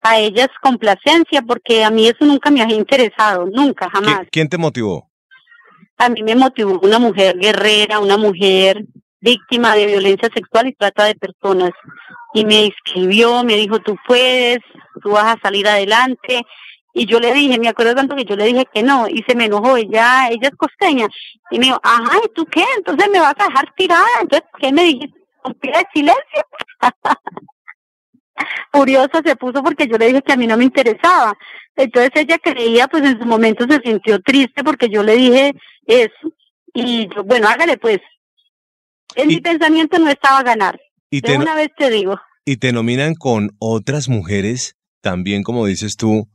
a 0.00 0.20
ellas 0.20 0.48
complacencia 0.62 1.42
porque 1.42 1.82
a 1.82 1.90
mí 1.90 2.06
eso 2.06 2.24
nunca 2.24 2.52
me 2.52 2.62
había 2.62 2.76
interesado, 2.76 3.46
nunca, 3.46 3.90
jamás. 3.90 4.28
¿Quién 4.30 4.48
te 4.48 4.58
motivó? 4.58 5.10
A 5.98 6.08
mí 6.08 6.22
me 6.22 6.36
motivó 6.36 6.78
una 6.84 7.00
mujer 7.00 7.36
guerrera, 7.36 7.98
una 7.98 8.16
mujer 8.16 8.84
víctima 9.20 9.74
de 9.74 9.86
violencia 9.86 10.28
sexual 10.34 10.68
y 10.68 10.74
trata 10.74 11.04
de 11.04 11.14
personas. 11.14 11.70
Y 12.34 12.44
me 12.44 12.66
escribió, 12.66 13.42
me 13.44 13.56
dijo, 13.56 13.78
tú 13.80 13.96
puedes, 14.06 14.58
tú 15.02 15.10
vas 15.10 15.36
a 15.36 15.40
salir 15.40 15.66
adelante. 15.68 16.42
Y 16.92 17.06
yo 17.06 17.20
le 17.20 17.32
dije, 17.32 17.58
me 17.58 17.68
acuerdo 17.68 17.94
tanto 17.94 18.16
que 18.16 18.24
yo 18.24 18.36
le 18.36 18.46
dije 18.46 18.66
que 18.72 18.82
no, 18.82 19.06
y 19.08 19.22
se 19.26 19.36
me 19.36 19.44
enojó, 19.44 19.76
ella, 19.76 20.28
ella 20.28 20.48
es 20.48 20.56
costeña. 20.56 21.08
Y 21.50 21.58
me 21.58 21.66
dijo, 21.66 21.80
ajá, 21.82 22.18
¿y 22.24 22.28
tú 22.34 22.44
qué? 22.46 22.64
Entonces 22.76 23.08
me 23.10 23.20
vas 23.20 23.34
a 23.38 23.46
dejar 23.46 23.72
tirada. 23.76 24.06
Entonces, 24.20 24.48
¿qué 24.58 24.72
me 24.72 24.82
dijiste? 24.84 25.18
De 25.62 25.86
silencio. 25.92 26.44
Furiosa 28.72 29.20
se 29.24 29.36
puso 29.36 29.62
porque 29.62 29.86
yo 29.86 29.98
le 29.98 30.06
dije 30.06 30.22
que 30.22 30.32
a 30.32 30.36
mí 30.36 30.46
no 30.46 30.56
me 30.56 30.64
interesaba. 30.64 31.36
Entonces 31.76 32.10
ella 32.14 32.38
creía, 32.38 32.88
pues 32.88 33.04
en 33.04 33.18
su 33.18 33.26
momento 33.26 33.66
se 33.68 33.80
sintió 33.80 34.20
triste 34.20 34.64
porque 34.64 34.88
yo 34.88 35.02
le 35.02 35.16
dije 35.16 35.54
eso. 35.86 36.32
Y 36.74 37.08
yo, 37.14 37.24
bueno, 37.24 37.48
hágale 37.48 37.76
pues. 37.78 38.00
En 39.14 39.28
mi 39.28 39.40
pensamiento 39.40 39.98
no 39.98 40.08
estaba 40.08 40.38
a 40.38 40.42
ganar. 40.42 40.80
Y 41.10 41.20
de 41.20 41.36
una 41.36 41.54
vez 41.54 41.70
te 41.76 41.90
digo. 41.90 42.20
Y 42.44 42.56
te 42.56 42.72
nominan 42.72 43.14
con 43.14 43.50
otras 43.58 44.08
mujeres, 44.08 44.76
también 45.00 45.42
como 45.42 45.66
dices 45.66 45.96
tú, 45.96 46.28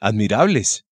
admirables. 0.00 0.84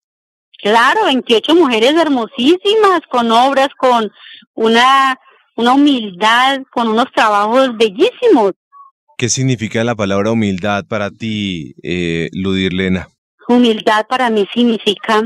Claro, 0.63 1.05
28 1.05 1.55
mujeres 1.55 1.95
hermosísimas, 1.95 3.01
con 3.11 3.31
obras, 3.31 3.69
con 3.77 4.11
una, 4.55 5.19
una 5.57 5.75
humildad, 5.75 6.63
con 6.73 6.89
unos 6.89 7.07
trabajos 7.15 7.77
bellísimos. 7.77 8.53
¿Qué 9.19 9.29
significa 9.29 9.85
la 9.85 9.95
palabra 9.95 10.33
humildad 10.33 10.85
para 10.87 11.11
ti, 11.11 11.75
eh, 11.83 12.31
Ludirlena? 12.33 13.09
Humildad 13.49 14.07
para 14.09 14.31
mí 14.31 14.49
significa 14.55 15.23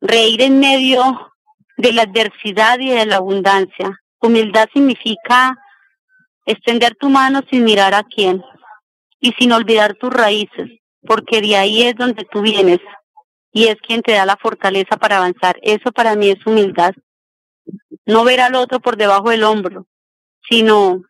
reír 0.00 0.42
en 0.42 0.60
medio 0.60 1.32
de 1.78 1.92
la 1.92 2.02
adversidad 2.02 2.78
y 2.78 2.90
de 2.90 3.06
la 3.06 3.16
abundancia. 3.16 4.01
Humildad 4.22 4.68
significa 4.72 5.58
extender 6.46 6.94
tu 6.94 7.08
mano 7.08 7.40
sin 7.50 7.64
mirar 7.64 7.94
a 7.94 8.04
quién 8.04 8.42
y 9.20 9.32
sin 9.32 9.52
olvidar 9.52 9.94
tus 9.94 10.12
raíces, 10.12 10.70
porque 11.06 11.40
de 11.40 11.56
ahí 11.56 11.82
es 11.82 11.96
donde 11.96 12.24
tú 12.24 12.40
vienes, 12.40 12.78
y 13.52 13.66
es 13.66 13.76
quien 13.86 14.00
te 14.02 14.12
da 14.12 14.24
la 14.24 14.36
fortaleza 14.36 14.96
para 14.96 15.18
avanzar. 15.18 15.58
Eso 15.62 15.92
para 15.92 16.14
mí 16.16 16.30
es 16.30 16.46
humildad. 16.46 16.92
No 18.06 18.24
ver 18.24 18.40
al 18.40 18.54
otro 18.54 18.80
por 18.80 18.96
debajo 18.96 19.30
del 19.30 19.44
hombro, 19.44 19.86
sino 20.48 21.02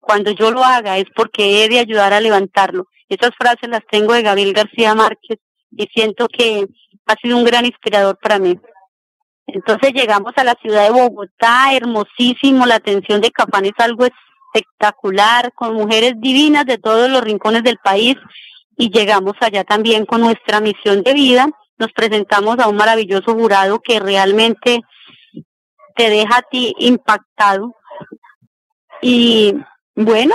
cuando 0.00 0.30
yo 0.30 0.50
lo 0.50 0.64
haga 0.64 0.98
es 0.98 1.06
porque 1.14 1.64
he 1.64 1.68
de 1.68 1.78
ayudar 1.78 2.12
a 2.12 2.20
levantarlo. 2.20 2.86
Esas 3.08 3.30
frases 3.36 3.68
las 3.68 3.82
tengo 3.90 4.14
de 4.14 4.22
Gabriel 4.22 4.52
García 4.52 4.94
Márquez 4.94 5.38
y 5.70 5.86
siento 5.86 6.28
que 6.28 6.66
ha 7.06 7.14
sido 7.16 7.36
un 7.36 7.44
gran 7.44 7.64
inspirador 7.64 8.18
para 8.18 8.38
mí. 8.38 8.58
Entonces 9.46 9.92
llegamos 9.92 10.32
a 10.36 10.44
la 10.44 10.54
ciudad 10.62 10.84
de 10.84 10.90
Bogotá, 10.90 11.74
hermosísimo, 11.74 12.64
la 12.66 12.76
atención 12.76 13.20
de 13.20 13.30
Cafán 13.30 13.66
es 13.66 13.72
algo 13.78 14.06
espectacular, 14.06 15.52
con 15.54 15.74
mujeres 15.74 16.14
divinas 16.18 16.64
de 16.64 16.78
todos 16.78 17.10
los 17.10 17.22
rincones 17.22 17.62
del 17.62 17.78
país 17.78 18.16
y 18.76 18.90
llegamos 18.90 19.34
allá 19.40 19.64
también 19.64 20.06
con 20.06 20.20
nuestra 20.20 20.60
misión 20.60 21.02
de 21.02 21.12
vida 21.12 21.48
nos 21.82 21.92
presentamos 21.92 22.60
a 22.60 22.68
un 22.68 22.76
maravilloso 22.76 23.34
jurado 23.34 23.80
que 23.80 23.98
realmente 23.98 24.80
te 25.96 26.10
deja 26.10 26.38
a 26.38 26.42
ti 26.42 26.74
impactado. 26.78 27.74
Y 29.00 29.54
bueno, 29.96 30.34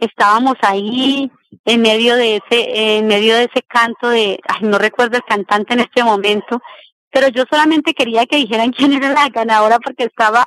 estábamos 0.00 0.54
ahí 0.62 1.30
en 1.66 1.82
medio 1.82 2.16
de 2.16 2.36
ese 2.36 2.96
en 2.96 3.06
medio 3.06 3.34
de 3.34 3.44
ese 3.44 3.62
canto 3.68 4.08
de 4.08 4.40
ay, 4.48 4.62
no 4.62 4.78
recuerdo 4.78 5.18
el 5.18 5.24
cantante 5.24 5.74
en 5.74 5.80
este 5.80 6.02
momento, 6.02 6.62
pero 7.10 7.28
yo 7.28 7.44
solamente 7.50 7.94
quería 7.94 8.26
que 8.26 8.36
dijeran 8.36 8.72
quién 8.72 8.92
era 8.92 9.12
la 9.12 9.28
ganadora 9.28 9.78
porque 9.78 10.04
estaba 10.04 10.44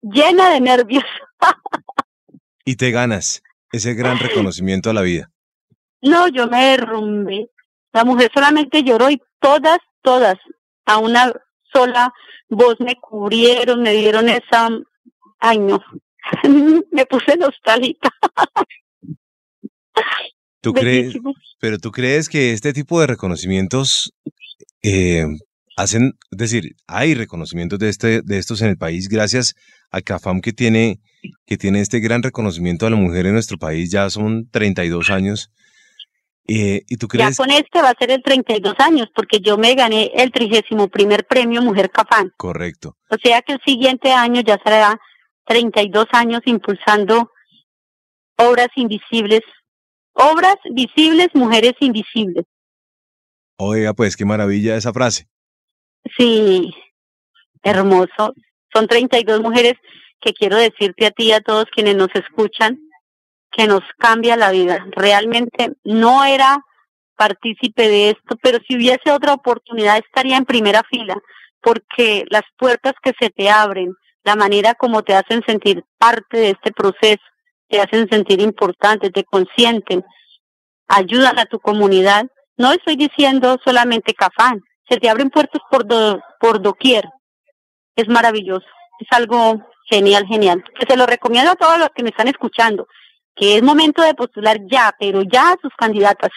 llena 0.00 0.50
de 0.50 0.60
nervios. 0.60 1.04
y 2.64 2.76
te 2.76 2.90
ganas 2.90 3.42
ese 3.70 3.94
gran 3.94 4.18
reconocimiento 4.18 4.90
a 4.90 4.94
la 4.94 5.02
vida. 5.02 5.30
No, 6.00 6.28
yo 6.28 6.46
me 6.48 6.64
derrumbé. 6.64 7.48
La 7.92 8.04
mujer 8.04 8.30
solamente 8.34 8.82
lloró 8.82 9.10
y 9.10 9.20
todas, 9.40 9.78
todas, 10.02 10.36
a 10.86 10.98
una 10.98 11.32
sola 11.72 12.12
voz 12.48 12.76
me 12.80 12.96
cubrieron, 12.96 13.82
me 13.82 13.92
dieron 13.92 14.28
esa... 14.28 14.68
Ay, 15.38 15.58
no, 15.58 15.82
me 16.90 17.06
puse 17.06 17.36
nostálgica. 17.36 18.10
¿Tú 20.60 20.72
crees, 20.72 21.14
pero 21.58 21.78
tú 21.78 21.90
crees 21.90 22.28
que 22.28 22.52
este 22.52 22.72
tipo 22.72 23.00
de 23.00 23.06
reconocimientos 23.06 24.12
eh, 24.82 25.24
hacen, 25.76 26.12
es 26.30 26.38
decir, 26.38 26.76
hay 26.86 27.14
reconocimientos 27.14 27.78
de, 27.78 27.88
este, 27.88 28.22
de 28.22 28.38
estos 28.38 28.62
en 28.62 28.68
el 28.68 28.76
país 28.76 29.08
gracias 29.08 29.54
a 29.90 30.00
CAFAM 30.00 30.40
que 30.40 30.52
tiene, 30.52 31.00
que 31.46 31.56
tiene 31.56 31.80
este 31.80 32.00
gran 32.00 32.22
reconocimiento 32.22 32.86
a 32.86 32.90
la 32.90 32.96
mujer 32.96 33.26
en 33.26 33.34
nuestro 33.34 33.58
país, 33.58 33.90
ya 33.90 34.08
son 34.10 34.48
32 34.50 35.10
años. 35.10 35.50
Eh, 36.48 36.82
¿Y 36.88 36.96
tú 36.96 37.06
crees? 37.06 37.36
Ya 37.36 37.36
con 37.36 37.50
este 37.50 37.80
va 37.80 37.90
a 37.90 37.98
ser 37.98 38.10
el 38.10 38.22
32 38.22 38.74
años, 38.78 39.08
porque 39.14 39.38
yo 39.40 39.56
me 39.56 39.74
gané 39.74 40.10
el 40.14 40.32
31 40.32 40.88
primer 40.88 41.24
premio 41.26 41.62
Mujer 41.62 41.90
CAFAM. 41.90 42.30
Correcto. 42.36 42.96
O 43.10 43.16
sea 43.22 43.42
que 43.42 43.52
el 43.52 43.60
siguiente 43.64 44.12
año 44.12 44.40
ya 44.40 44.58
será 44.64 44.98
32 45.46 46.06
años 46.12 46.40
impulsando 46.46 47.30
obras 48.36 48.68
invisibles, 48.74 49.42
obras 50.14 50.56
visibles, 50.72 51.28
mujeres 51.34 51.74
invisibles. 51.80 52.44
Oiga, 53.64 53.94
pues 53.94 54.16
qué 54.16 54.24
maravilla 54.24 54.76
esa 54.76 54.92
frase. 54.92 55.28
Sí, 56.18 56.74
hermoso. 57.62 58.34
Son 58.74 58.88
32 58.88 59.40
mujeres 59.40 59.74
que 60.20 60.32
quiero 60.32 60.56
decirte 60.56 61.06
a 61.06 61.10
ti 61.12 61.26
y 61.28 61.32
a 61.32 61.40
todos 61.40 61.66
quienes 61.72 61.94
nos 61.94 62.08
escuchan 62.14 62.78
que 63.52 63.68
nos 63.68 63.82
cambia 63.98 64.36
la 64.36 64.50
vida. 64.50 64.84
Realmente 64.90 65.72
no 65.84 66.24
era 66.24 66.58
partícipe 67.16 67.88
de 67.88 68.10
esto, 68.10 68.36
pero 68.42 68.58
si 68.66 68.76
hubiese 68.76 69.12
otra 69.12 69.34
oportunidad 69.34 69.98
estaría 69.98 70.36
en 70.36 70.44
primera 70.44 70.82
fila, 70.90 71.14
porque 71.60 72.24
las 72.30 72.42
puertas 72.58 72.94
que 73.00 73.12
se 73.20 73.30
te 73.30 73.48
abren, 73.48 73.94
la 74.24 74.34
manera 74.34 74.74
como 74.74 75.02
te 75.02 75.14
hacen 75.14 75.42
sentir 75.46 75.84
parte 75.98 76.36
de 76.36 76.50
este 76.50 76.72
proceso, 76.72 77.22
te 77.68 77.80
hacen 77.80 78.08
sentir 78.10 78.40
importante, 78.40 79.10
te 79.10 79.22
consienten, 79.22 80.04
ayudan 80.88 81.38
a 81.38 81.46
tu 81.46 81.60
comunidad. 81.60 82.26
No 82.56 82.72
estoy 82.72 82.96
diciendo 82.96 83.58
solamente 83.64 84.14
Cafán, 84.14 84.60
se 84.88 84.98
te 84.98 85.08
abren 85.08 85.30
puertas 85.30 85.62
por, 85.70 85.86
por 86.40 86.62
doquier. 86.62 87.04
Es 87.96 88.08
maravilloso, 88.08 88.66
es 89.00 89.08
algo 89.10 89.62
genial, 89.90 90.26
genial. 90.26 90.64
Se 90.88 90.96
lo 90.96 91.06
recomiendo 91.06 91.52
a 91.52 91.56
todos 91.56 91.78
los 91.78 91.88
que 91.94 92.02
me 92.02 92.10
están 92.10 92.28
escuchando, 92.28 92.86
que 93.34 93.56
es 93.56 93.62
momento 93.62 94.02
de 94.02 94.14
postular 94.14 94.58
ya, 94.70 94.94
pero 94.98 95.22
ya 95.22 95.50
a 95.50 95.56
sus 95.60 95.72
candidatas. 95.76 96.30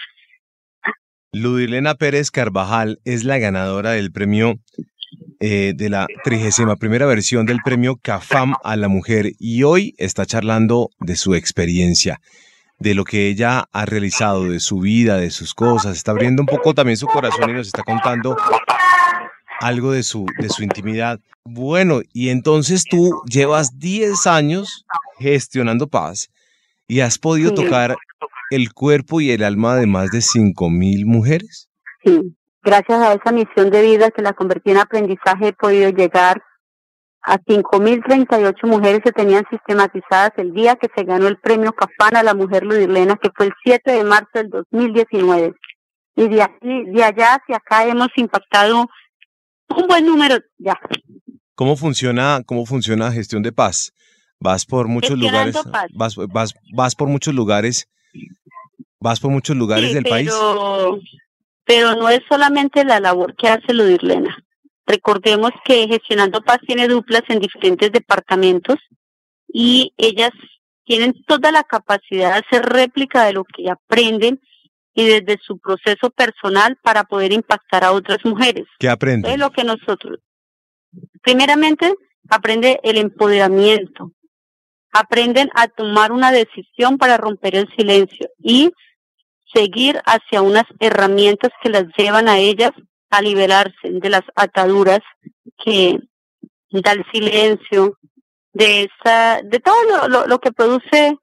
Ludilena 1.31 1.95
Pérez 1.95 2.31
Carvajal 2.31 3.00
es 3.03 3.25
la 3.25 3.38
ganadora 3.38 3.91
del 3.91 4.12
premio 4.12 4.55
eh, 5.41 5.74
de 5.75 5.89
la 5.89 6.07
31 6.24 6.77
primera 6.77 7.05
versión 7.05 7.45
del 7.45 7.60
premio 7.63 7.98
CAFAM 8.01 8.53
a 8.63 8.75
la 8.77 8.88
mujer 8.88 9.34
y 9.38 9.63
hoy 9.63 9.93
está 9.98 10.25
charlando 10.25 10.89
de 11.00 11.17
su 11.17 11.36
experiencia, 11.36 12.22
de 12.79 12.94
lo 12.94 13.03
que 13.03 13.27
ella 13.27 13.65
ha 13.72 13.86
realizado, 13.86 14.44
de 14.44 14.60
su 14.60 14.79
vida, 14.79 15.17
de 15.17 15.32
sus 15.32 15.53
cosas, 15.53 15.96
está 15.96 16.12
abriendo 16.12 16.41
un 16.41 16.48
poco 16.48 16.74
también 16.74 16.98
su 16.98 17.08
corazón 17.08 17.50
y 17.50 17.53
nos 17.53 17.67
está 17.67 17.84
contando 17.84 18.36
algo 19.60 19.91
de 19.91 20.03
su, 20.03 20.25
de 20.39 20.50
su 20.50 20.63
intimidad. 20.63 21.20
Bueno, 21.44 22.01
y 22.12 22.29
entonces 22.29 22.84
tú 22.84 23.22
llevas 23.27 23.79
10 23.79 24.27
años 24.27 24.86
gestionando 25.20 25.88
paz 25.88 26.29
y 26.88 27.00
has 27.00 27.17
podido 27.17 27.53
tocar 27.53 27.96
el 28.51 28.74
cuerpo 28.74 29.22
y 29.22 29.32
el 29.32 29.44
alma 29.44 29.76
de 29.76 29.88
más 29.88 30.12
de 30.12 30.19
5.000 30.19 31.06
mujeres. 31.06 31.69
Sí, 32.04 32.36
gracias 32.63 33.02
a 33.02 33.13
esa 33.13 33.32
misión 33.32 33.69
de 33.71 33.82
vida 33.82 34.12
que 34.12 34.21
la 34.21 34.34
convertí 34.34 34.71
en 34.71 34.78
aprendizaje, 34.78 35.47
he 35.47 35.54
podido 35.54 35.89
llegar 35.89 36.43
a 37.25 37.38
5.038 37.39 38.67
mujeres 38.67 39.01
que 39.03 39.11
tenían 39.11 39.43
sistematizadas 39.49 40.31
el 40.38 40.53
día 40.53 40.75
que 40.75 40.89
se 40.95 41.03
ganó 41.03 41.27
el 41.27 41.38
premio 41.38 41.73
Cafana 41.73 42.19
a 42.19 42.23
la 42.23 42.33
mujer 42.33 42.63
ludirlena, 42.63 43.15
que 43.15 43.29
fue 43.35 43.47
el 43.47 43.53
7 43.63 43.91
de 43.91 44.03
marzo 44.03 44.29
del 44.33 44.49
2019. 44.49 45.53
Y 46.17 46.27
de, 46.27 46.41
aquí, 46.41 46.83
de 46.85 47.03
allá 47.03 47.35
hacia 47.35 47.57
acá 47.57 47.85
hemos 47.85 48.09
impactado 48.15 48.88
un 49.69 49.88
buen 49.88 50.05
número 50.05 50.38
ya. 50.57 50.79
¿Cómo 51.55 51.75
funciona, 51.75 52.41
cómo 52.45 52.65
funciona 52.65 53.11
gestión 53.11 53.43
de 53.43 53.51
paz? 53.51 53.91
Vas 54.39 54.65
por 54.65 54.88
muchos 54.88 55.17
lugares, 55.17 55.55
vas, 55.93 56.15
vas, 56.15 56.53
vas 56.73 56.95
por 56.95 57.07
muchos 57.07 57.33
lugares, 57.33 57.89
vas 58.99 59.19
por 59.19 59.31
muchos 59.31 59.55
lugares 59.55 59.93
del 59.93 60.03
país 60.03 60.31
pero 61.65 61.95
no 61.95 62.09
es 62.09 62.21
solamente 62.29 62.85
la 62.85 62.99
labor 62.99 63.35
que 63.35 63.49
hace 63.49 63.73
Ludirlena. 63.73 64.44
Recordemos 64.86 65.52
que 65.63 65.88
Gestionando 65.88 66.41
Paz 66.41 66.60
tiene 66.65 66.88
duplas 66.88 67.24
en 67.28 67.39
diferentes 67.39 67.91
departamentos 67.91 68.78
y 69.48 69.93
ellas 69.98 70.32
tienen 70.84 71.13
toda 71.26 71.52
la 71.52 71.63
capacidad 71.63 72.34
de 72.34 72.39
hacer 72.39 72.65
réplica 72.65 73.26
de 73.26 73.34
lo 73.34 73.43
que 73.45 73.69
aprenden 73.69 74.39
y 74.93 75.06
desde 75.06 75.39
su 75.41 75.58
proceso 75.58 76.10
personal 76.12 76.78
para 76.82 77.04
poder 77.04 77.34
impactar 77.34 77.84
a 77.84 77.91
otras 77.91 78.19
mujeres. 78.24 78.65
¿Qué 78.80 78.88
aprenden? 78.88 79.32
Es 79.32 79.38
lo 79.39 79.52
que 79.52 79.63
nosotros, 79.63 80.19
primeramente, 81.21 81.93
aprende 82.30 82.80
el 82.84 82.98
empoderamiento, 82.98 84.12
aprenden 84.91 85.50
a 85.56 85.67
tomar 85.67 86.12
una 86.12 86.32
decisión 86.32 86.98
para 86.98 87.17
romper 87.17 87.56
el 87.56 87.67
silencio 87.76 88.30
y 88.39 88.71
seguir 89.54 90.02
hacia 90.06 90.41
unas 90.41 90.65
herramientas 90.80 91.52
que 91.62 91.69
las 91.69 91.86
llevan 91.98 92.30
a 92.30 92.38
ellas 92.38 92.71
a 93.17 93.21
liberarse 93.21 93.75
de 93.84 94.10
las 94.10 94.23
ataduras 94.36 94.99
que 95.63 95.99
da 96.69 96.91
el 96.93 97.06
silencio, 97.12 97.97
de 98.54 98.84
esa, 98.84 99.41
de 99.43 99.60
todo 99.60 100.08
lo, 100.08 100.28
lo, 100.28 100.39
que 100.39 100.51
produce 100.51 101.17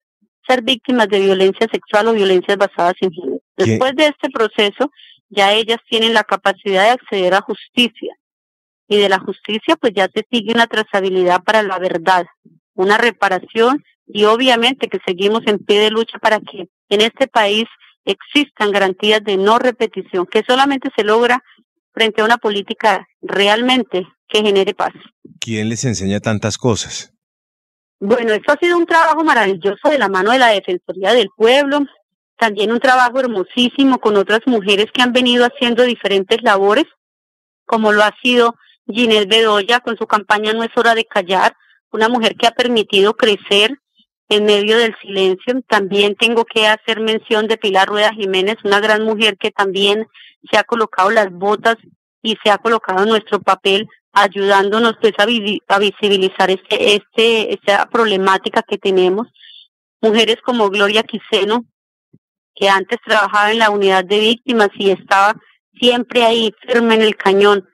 ser 0.46 0.62
víctimas 0.62 1.09
de 1.09 1.20
violencia 1.20 1.66
sexual 1.72 2.09
o 2.09 2.12
violencias 2.12 2.59
basadas 2.59 2.94
en 3.00 3.11
género. 3.11 3.40
Después 3.57 3.94
de 3.96 4.07
este 4.07 4.28
proceso, 4.31 4.90
ya 5.31 5.52
ellas 5.52 5.78
tienen 5.88 6.12
la 6.12 6.24
capacidad 6.24 6.85
de 6.85 6.90
acceder 6.90 7.35
a 7.35 7.40
justicia. 7.40 8.14
Y 8.87 8.98
de 8.98 9.09
la 9.09 9.18
justicia, 9.18 9.76
pues 9.76 9.94
ya 9.94 10.09
se 10.14 10.26
sigue 10.31 10.52
una 10.52 10.66
trazabilidad 10.66 11.42
para 11.42 11.62
la 11.62 11.78
verdad, 11.78 12.26
una 12.74 12.98
reparación 12.98 13.83
y 14.07 14.24
obviamente 14.24 14.88
que 14.88 14.98
seguimos 15.07 15.40
en 15.46 15.59
pie 15.59 15.81
de 15.81 15.90
lucha 15.90 16.18
para 16.18 16.40
que 16.40 16.68
en 16.90 17.00
este 17.00 17.28
país 17.28 17.64
existan 18.05 18.72
garantías 18.72 19.24
de 19.24 19.38
no 19.38 19.59
repetición, 19.59 20.26
que 20.26 20.42
solamente 20.46 20.90
se 20.94 21.05
logra 21.05 21.42
frente 21.92 22.22
a 22.22 22.24
una 22.24 22.38
política 22.38 23.07
realmente 23.20 24.07
que 24.28 24.42
genere 24.42 24.74
paz. 24.74 24.92
¿Quién 25.40 25.68
les 25.68 25.85
enseña 25.85 26.20
tantas 26.20 26.59
cosas? 26.59 27.12
Bueno, 28.00 28.33
esto 28.33 28.52
ha 28.52 28.59
sido 28.59 28.76
un 28.76 28.87
trabajo 28.87 29.22
maravilloso 29.22 29.88
de 29.88 29.98
la 29.98 30.09
mano 30.09 30.33
de 30.33 30.38
la 30.38 30.48
Defensoría 30.48 31.12
del 31.12 31.28
Pueblo, 31.37 31.87
también 32.37 32.72
un 32.72 32.81
trabajo 32.81 33.20
hermosísimo 33.20 33.98
con 34.00 34.16
otras 34.16 34.40
mujeres 34.46 34.87
que 34.92 35.02
han 35.02 35.12
venido 35.12 35.44
haciendo 35.44 35.85
diferentes 35.85 36.42
labores, 36.42 36.87
como 37.64 37.92
lo 37.92 38.02
ha 38.02 38.12
sido 38.20 38.57
Ginés 38.88 39.28
Bedoya 39.28 39.78
con 39.78 39.96
su 39.96 40.09
campaña 40.09 40.52
No 40.52 40.64
es 40.64 40.70
hora 40.74 40.96
de 40.96 41.05
callar, 41.05 41.55
una 41.92 42.09
mujer 42.09 42.35
que 42.35 42.48
ha 42.48 42.50
permitido 42.50 43.14
crecer 43.14 43.78
en 44.28 44.44
medio 44.44 44.78
del 44.78 44.96
silencio. 45.00 45.62
También 45.68 46.16
tengo 46.16 46.44
que 46.44 46.66
hacer 46.66 47.00
mención 47.00 47.46
de 47.46 47.59
Pilar 47.59 47.87
Rueda 47.87 48.12
Jiménez, 48.12 48.57
una 48.64 48.81
gran 48.81 49.05
mujer 49.05 49.37
que 49.38 49.50
también 49.50 50.07
se 50.50 50.59
ha 50.59 50.64
colocado 50.64 51.11
las 51.11 51.31
botas 51.31 51.76
y 52.22 52.37
se 52.42 52.50
ha 52.50 52.59
colocado 52.59 53.05
nuestro 53.07 53.40
papel 53.40 53.88
ayudándonos 54.12 54.94
pues 55.00 55.14
a, 55.18 55.26
visibilizar 55.78 56.50
este, 56.50 56.96
este, 56.96 57.55
esta 57.55 57.87
problemática 57.87 58.62
que 58.62 58.78
tenemos. 58.78 59.28
Mujeres 60.00 60.37
como 60.44 60.68
Gloria 60.68 61.02
Quiseno, 61.02 61.64
que 62.55 62.68
antes 62.68 62.98
trabajaba 63.05 63.52
en 63.52 63.59
la 63.59 63.70
unidad 63.70 64.05
de 64.05 64.20
víctimas 64.20 64.68
y 64.74 64.90
estaba 64.90 65.35
siempre 65.81 66.24
ahí 66.24 66.52
firme 66.66 66.94
en 66.96 67.02
el 67.02 67.16
cañón 67.16 67.66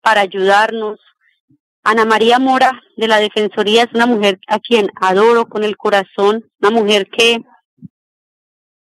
para 0.00 0.22
ayudarnos, 0.22 0.98
Ana 1.84 2.04
María 2.04 2.38
Mora 2.38 2.80
de 2.96 3.08
la 3.08 3.18
Defensoría 3.18 3.84
es 3.84 3.92
una 3.92 4.06
mujer 4.06 4.38
a 4.46 4.60
quien 4.60 4.90
adoro 5.00 5.46
con 5.46 5.64
el 5.64 5.76
corazón, 5.76 6.48
una 6.60 6.70
mujer 6.70 7.08
que 7.08 7.42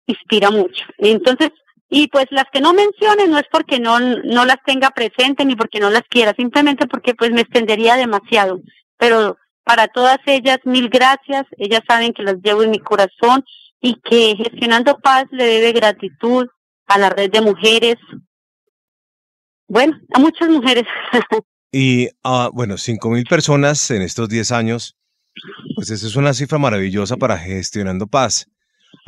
inspira 0.07 0.51
mucho. 0.51 0.85
Entonces, 0.99 1.51
y 1.91 2.07
pues 2.07 2.27
las 2.31 2.45
que 2.53 2.61
no 2.61 2.73
mencione 2.73 3.27
no 3.27 3.37
es 3.37 3.47
porque 3.51 3.81
no, 3.81 3.99
no 3.99 4.45
las 4.45 4.63
tenga 4.65 4.91
presente 4.91 5.45
ni 5.45 5.57
porque 5.57 5.81
no 5.81 5.91
las 5.91 6.05
quiera, 6.09 6.33
simplemente 6.35 6.87
porque 6.87 7.15
pues 7.15 7.33
me 7.33 7.41
extendería 7.41 7.97
demasiado. 7.97 8.61
Pero 8.97 9.37
para 9.65 9.89
todas 9.89 10.19
ellas, 10.27 10.59
mil 10.65 10.89
gracias. 10.89 11.47
Ellas 11.59 11.81
saben 11.89 12.13
que 12.13 12.23
las 12.23 12.37
llevo 12.43 12.63
en 12.63 12.71
mi 12.71 12.79
corazón 12.79 13.45
y 13.81 14.01
que 14.03 14.37
gestionando 14.37 14.99
paz 14.99 15.25
le 15.33 15.45
debe 15.45 15.73
gratitud 15.73 16.47
a 16.87 16.99
la 16.99 17.11
red 17.11 17.31
de 17.31 17.41
mujeres. 17.41 17.97
Bueno, 19.67 19.99
a 20.15 20.19
muchas 20.21 20.49
mujeres. 20.49 20.85
Y 21.73 22.09
uh, 22.25 22.51
bueno, 22.53 22.75
5.000 22.75 23.29
personas 23.29 23.93
en 23.93 24.03
estos 24.03 24.29
10 24.29 24.51
años 24.51 24.97
Pues 25.77 25.89
esa 25.91 26.05
es 26.05 26.17
una 26.17 26.35
cifra 26.35 26.59
maravillosa 26.59 27.17
para 27.17 27.39
gestionando 27.39 28.09
paz. 28.09 28.49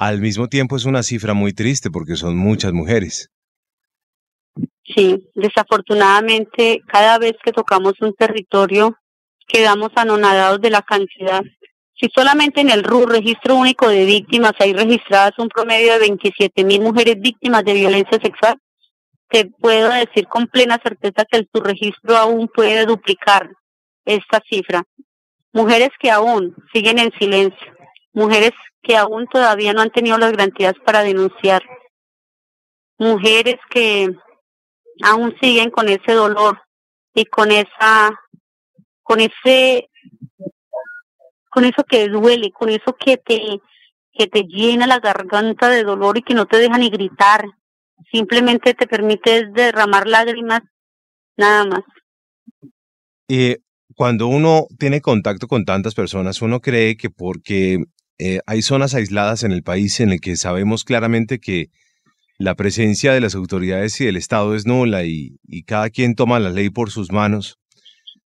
Al 0.02 0.20
mismo 0.20 0.48
tiempo 0.48 0.74
es 0.74 0.84
una 0.84 1.04
cifra 1.04 1.32
muy 1.32 1.52
triste 1.52 1.88
porque 1.88 2.16
son 2.16 2.36
muchas 2.36 2.72
mujeres. 2.72 3.30
Sí, 4.82 5.30
desafortunadamente 5.36 6.80
cada 6.88 7.18
vez 7.18 7.34
que 7.44 7.52
tocamos 7.52 7.92
un 8.00 8.12
territorio 8.12 8.96
quedamos 9.46 9.90
anonadados 9.94 10.60
de 10.60 10.70
la 10.70 10.82
cantidad. 10.82 11.42
Si 11.94 12.08
solamente 12.12 12.60
en 12.62 12.70
el 12.70 12.82
RU, 12.82 13.06
Registro 13.06 13.54
Único 13.54 13.88
de 13.88 14.04
Víctimas, 14.04 14.54
hay 14.58 14.72
registradas 14.72 15.38
un 15.38 15.48
promedio 15.48 15.92
de 15.92 16.00
27 16.00 16.64
mil 16.64 16.80
mujeres 16.80 17.20
víctimas 17.20 17.62
de 17.62 17.74
violencia 17.74 18.18
sexual, 18.20 18.56
te 19.28 19.44
puedo 19.44 19.88
decir 19.92 20.26
con 20.26 20.48
plena 20.48 20.80
certeza 20.82 21.24
que 21.30 21.38
el 21.38 21.48
registro 21.62 22.16
aún 22.16 22.48
puede 22.48 22.86
duplicar 22.86 23.48
esta 24.04 24.42
cifra. 24.50 24.82
Mujeres 25.52 25.90
que 26.00 26.10
aún 26.10 26.56
siguen 26.72 26.98
en 26.98 27.12
silencio, 27.20 27.72
mujeres 28.12 28.50
que 28.82 28.96
aún 28.96 29.26
todavía 29.26 29.72
no 29.72 29.80
han 29.80 29.90
tenido 29.90 30.18
las 30.18 30.32
garantías 30.32 30.74
para 30.84 31.02
denunciar, 31.02 31.62
mujeres 32.98 33.56
que 33.70 34.10
aún 35.02 35.34
siguen 35.40 35.70
con 35.70 35.88
ese 35.88 36.12
dolor 36.12 36.60
y 37.14 37.24
con 37.26 37.50
esa 37.50 38.10
con 39.02 39.20
ese 39.20 39.88
con 41.50 41.64
eso 41.64 41.84
que 41.84 42.08
duele, 42.08 42.50
con 42.50 42.70
eso 42.70 42.96
que 42.98 43.16
te 43.16 43.60
que 44.12 44.26
te 44.26 44.42
llena 44.42 44.86
la 44.86 45.00
garganta 45.00 45.68
de 45.68 45.84
dolor 45.84 46.18
y 46.18 46.22
que 46.22 46.34
no 46.34 46.46
te 46.46 46.58
deja 46.58 46.76
ni 46.76 46.90
gritar, 46.90 47.44
simplemente 48.10 48.74
te 48.74 48.86
permite 48.86 49.46
derramar 49.46 50.06
lágrimas, 50.06 50.60
nada 51.36 51.64
más. 51.64 51.80
Y 53.26 53.56
cuando 53.94 54.26
uno 54.26 54.66
tiene 54.78 55.00
contacto 55.00 55.48
con 55.48 55.64
tantas 55.64 55.94
personas, 55.94 56.42
uno 56.42 56.60
cree 56.60 56.96
que 56.96 57.08
porque 57.08 57.78
eh, 58.18 58.40
hay 58.46 58.62
zonas 58.62 58.94
aisladas 58.94 59.42
en 59.42 59.52
el 59.52 59.62
país 59.62 60.00
en 60.00 60.12
el 60.12 60.20
que 60.20 60.36
sabemos 60.36 60.84
claramente 60.84 61.38
que 61.38 61.70
la 62.38 62.54
presencia 62.54 63.12
de 63.12 63.20
las 63.20 63.34
autoridades 63.34 64.00
y 64.00 64.04
del 64.04 64.16
Estado 64.16 64.54
es 64.54 64.66
nula 64.66 65.04
y, 65.04 65.38
cada 65.66 65.90
quien 65.90 66.14
toma 66.14 66.40
la 66.40 66.50
ley 66.50 66.70
por 66.70 66.90
sus 66.90 67.12
manos. 67.12 67.58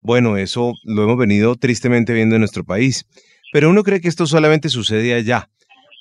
Bueno, 0.02 0.38
eso 0.38 0.74
lo 0.84 1.04
hemos 1.04 1.18
venido 1.18 1.56
tristemente 1.56 2.14
viendo 2.14 2.36
en 2.36 2.42
nuestro 2.42 2.64
país. 2.64 3.06
Pero 3.52 3.70
uno 3.70 3.84
cree 3.84 4.02
que 4.02 4.08
esto 4.08 4.26
solamente 4.26 4.70
sucede 4.70 5.14
allá, 5.14 5.50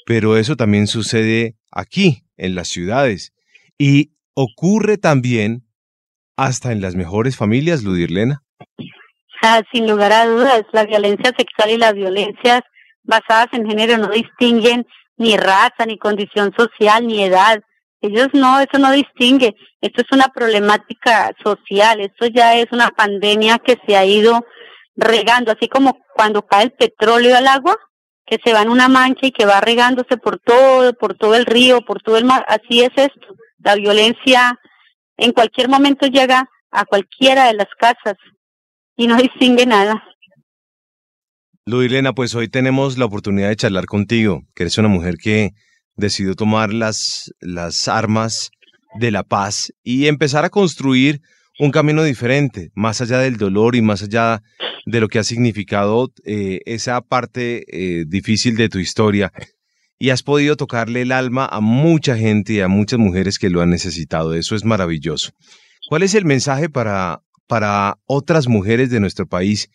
pero 0.04 0.36
eso 0.36 0.56
también 0.56 0.86
sucede 0.86 1.56
aquí, 1.70 2.24
en 2.36 2.54
las 2.54 2.68
ciudades. 2.68 3.32
Y 3.78 4.12
ocurre 4.34 4.98
también 4.98 5.64
hasta 6.36 6.72
en 6.72 6.80
las 6.80 6.94
mejores 6.94 7.36
familias, 7.36 7.82
Ludirlena. 7.82 8.42
Ah, 9.42 9.62
sin 9.72 9.88
lugar 9.88 10.12
a 10.12 10.26
dudas, 10.26 10.62
la 10.72 10.84
violencia 10.84 11.32
sexual 11.36 11.70
y 11.70 11.78
las 11.78 11.94
violencias 11.94 12.62
basadas 13.06 13.48
en 13.52 13.66
género 13.66 13.98
no 13.98 14.08
distinguen 14.08 14.86
ni 15.16 15.36
raza, 15.36 15.86
ni 15.86 15.98
condición 15.98 16.52
social, 16.56 17.06
ni 17.06 17.22
edad. 17.22 17.60
Ellos 18.00 18.28
no, 18.34 18.60
eso 18.60 18.78
no 18.78 18.92
distingue. 18.92 19.54
Esto 19.80 20.02
es 20.02 20.12
una 20.12 20.28
problemática 20.28 21.32
social, 21.42 22.00
esto 22.00 22.26
ya 22.26 22.54
es 22.56 22.66
una 22.70 22.90
pandemia 22.90 23.58
que 23.58 23.78
se 23.86 23.96
ha 23.96 24.04
ido 24.04 24.44
regando, 24.94 25.52
así 25.52 25.68
como 25.68 25.98
cuando 26.14 26.42
cae 26.42 26.64
el 26.64 26.72
petróleo 26.72 27.36
al 27.36 27.48
agua, 27.48 27.76
que 28.26 28.38
se 28.44 28.52
va 28.52 28.62
en 28.62 28.70
una 28.70 28.88
mancha 28.88 29.26
y 29.26 29.32
que 29.32 29.46
va 29.46 29.60
regándose 29.60 30.16
por 30.16 30.38
todo, 30.38 30.92
por 30.94 31.16
todo 31.16 31.34
el 31.34 31.46
río, 31.46 31.82
por 31.82 32.02
todo 32.02 32.16
el 32.16 32.24
mar, 32.24 32.44
así 32.48 32.82
es 32.82 32.90
esto. 32.96 33.34
La 33.58 33.74
violencia 33.76 34.58
en 35.16 35.32
cualquier 35.32 35.68
momento 35.68 36.06
llega 36.06 36.48
a 36.70 36.84
cualquiera 36.84 37.46
de 37.46 37.54
las 37.54 37.68
casas 37.78 38.16
y 38.96 39.06
no 39.06 39.16
distingue 39.16 39.66
nada. 39.66 40.02
Luilena, 41.68 42.12
pues 42.12 42.32
hoy 42.36 42.46
tenemos 42.46 42.96
la 42.96 43.06
oportunidad 43.06 43.48
de 43.48 43.56
charlar 43.56 43.86
contigo, 43.86 44.44
que 44.54 44.62
eres 44.62 44.78
una 44.78 44.86
mujer 44.86 45.16
que 45.16 45.50
decidió 45.96 46.36
tomar 46.36 46.72
las, 46.72 47.32
las 47.40 47.88
armas 47.88 48.52
de 49.00 49.10
la 49.10 49.24
paz 49.24 49.72
y 49.82 50.06
empezar 50.06 50.44
a 50.44 50.50
construir 50.50 51.22
un 51.58 51.72
camino 51.72 52.04
diferente, 52.04 52.70
más 52.76 53.00
allá 53.00 53.18
del 53.18 53.36
dolor 53.36 53.74
y 53.74 53.82
más 53.82 54.04
allá 54.04 54.44
de 54.84 55.00
lo 55.00 55.08
que 55.08 55.18
ha 55.18 55.24
significado 55.24 56.12
eh, 56.24 56.60
esa 56.66 57.00
parte 57.00 57.64
eh, 57.66 58.04
difícil 58.06 58.54
de 58.54 58.68
tu 58.68 58.78
historia. 58.78 59.32
Y 59.98 60.10
has 60.10 60.22
podido 60.22 60.54
tocarle 60.54 61.02
el 61.02 61.10
alma 61.10 61.48
a 61.50 61.58
mucha 61.58 62.16
gente 62.16 62.52
y 62.52 62.60
a 62.60 62.68
muchas 62.68 63.00
mujeres 63.00 63.40
que 63.40 63.50
lo 63.50 63.60
han 63.60 63.70
necesitado. 63.70 64.34
Eso 64.34 64.54
es 64.54 64.64
maravilloso. 64.64 65.32
¿Cuál 65.88 66.04
es 66.04 66.14
el 66.14 66.26
mensaje 66.26 66.68
para, 66.68 67.22
para 67.48 67.98
otras 68.06 68.46
mujeres 68.46 68.88
de 68.88 69.00
nuestro 69.00 69.26
país, 69.26 69.68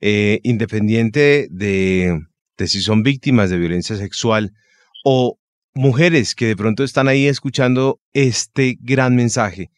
eh, 0.00 0.40
independiente 0.44 1.48
de, 1.50 2.20
si 2.56 2.80
son 2.80 3.02
víctimas 3.02 3.50
de 3.50 3.58
violencia 3.58 3.96
sexual 3.96 4.52
o 5.04 5.38
mujeres 5.74 6.34
que 6.34 6.46
de 6.46 6.56
pronto 6.56 6.84
están 6.84 7.08
ahí 7.08 7.26
escuchando 7.26 8.00
este 8.12 8.78
gran 8.80 9.16
mensaje 9.16 9.70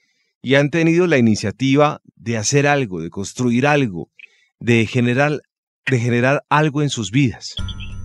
y 0.43 0.55
han 0.55 0.71
tenido 0.71 1.07
la 1.07 1.19
iniciativa 1.19 2.01
de 2.17 2.37
hacer 2.37 2.67
algo, 2.67 3.01
de 3.01 3.11
construir 3.11 3.67
algo, 3.67 4.11
de 4.59 4.87
generar, 4.87 5.41
de 5.87 5.99
generar 5.99 6.43
algo 6.49 6.83
en 6.83 6.91
sus 6.91 7.11
vidas? 7.11 7.55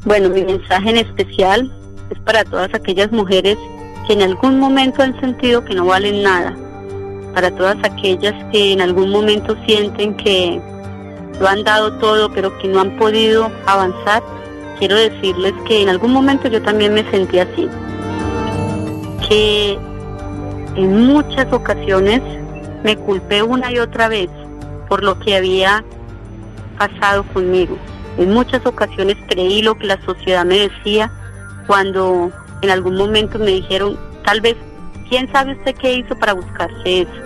Bueno, 0.05 0.29
mi 0.29 0.43
mensaje 0.43 0.89
en 0.89 0.97
especial 0.97 1.71
es 2.11 2.19
para 2.19 2.43
todas 2.43 2.73
aquellas 2.73 3.11
mujeres 3.11 3.57
que 4.07 4.13
en 4.13 4.21
algún 4.21 4.59
momento 4.59 5.01
han 5.01 5.19
sentido 5.19 5.63
que 5.65 5.73
no 5.75 5.85
valen 5.85 6.21
nada, 6.23 6.55
para 7.33 7.53
todas 7.55 7.77
aquellas 7.83 8.33
que 8.51 8.73
en 8.73 8.81
algún 8.81 9.09
momento 9.09 9.57
sienten 9.65 10.15
que 10.17 10.61
lo 11.39 11.47
han 11.47 11.63
dado 11.63 11.93
todo 11.93 12.29
pero 12.31 12.57
que 12.57 12.67
no 12.67 12.81
han 12.81 12.97
podido 12.97 13.51
avanzar, 13.65 14.23
quiero 14.79 14.95
decirles 14.95 15.53
que 15.67 15.81
en 15.81 15.89
algún 15.89 16.11
momento 16.13 16.47
yo 16.47 16.61
también 16.61 16.93
me 16.93 17.09
sentí 17.11 17.39
así 17.39 17.69
que 19.27 19.79
en 20.75 21.07
muchas 21.07 21.51
ocasiones 21.51 22.21
me 22.83 22.95
culpé 22.97 23.41
una 23.41 23.71
y 23.71 23.79
otra 23.79 24.07
vez 24.07 24.29
por 24.87 25.03
lo 25.03 25.17
que 25.19 25.35
había 25.35 25.83
pasado 26.77 27.23
conmigo. 27.33 27.77
En 28.17 28.31
muchas 28.31 28.65
ocasiones 28.65 29.17
creí 29.27 29.61
lo 29.61 29.75
que 29.75 29.87
la 29.87 29.99
sociedad 30.05 30.45
me 30.45 30.69
decía 30.69 31.11
cuando 31.67 32.31
en 32.61 32.69
algún 32.69 32.95
momento 32.95 33.39
me 33.39 33.51
dijeron, 33.51 33.97
tal 34.23 34.41
vez, 34.41 34.55
¿quién 35.09 35.31
sabe 35.31 35.53
usted 35.53 35.75
qué 35.75 35.93
hizo 35.93 36.15
para 36.17 36.33
buscarse 36.33 37.01
eso? 37.01 37.24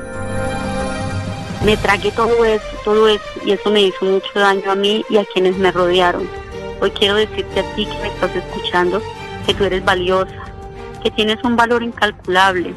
Me 1.64 1.76
tragué 1.76 2.12
todo 2.12 2.46
eso, 2.46 2.66
todo 2.86 3.08
eso, 3.10 3.24
y 3.46 3.52
eso 3.52 3.70
me 3.70 3.82
hizo 3.82 4.06
mucho 4.06 4.30
daño 4.34 4.72
a 4.72 4.76
mí 4.76 5.04
y 5.10 5.18
a 5.18 5.26
quienes 5.26 5.58
me 5.58 5.72
rodearon. 5.72 6.28
Hoy 6.80 6.92
quiero 6.92 7.16
decirte 7.16 7.60
a 7.60 7.76
ti 7.76 7.86
que 7.86 7.98
me 8.02 8.08
estás 8.08 8.34
escuchando 8.34 9.02
que 9.46 9.54
tú 9.54 9.66
eres 9.66 9.84
valiosa, 9.84 10.46
que 11.04 11.12
tienes 11.12 11.38
un 11.44 11.58
valor 11.58 11.84
incalculable, 11.84 12.74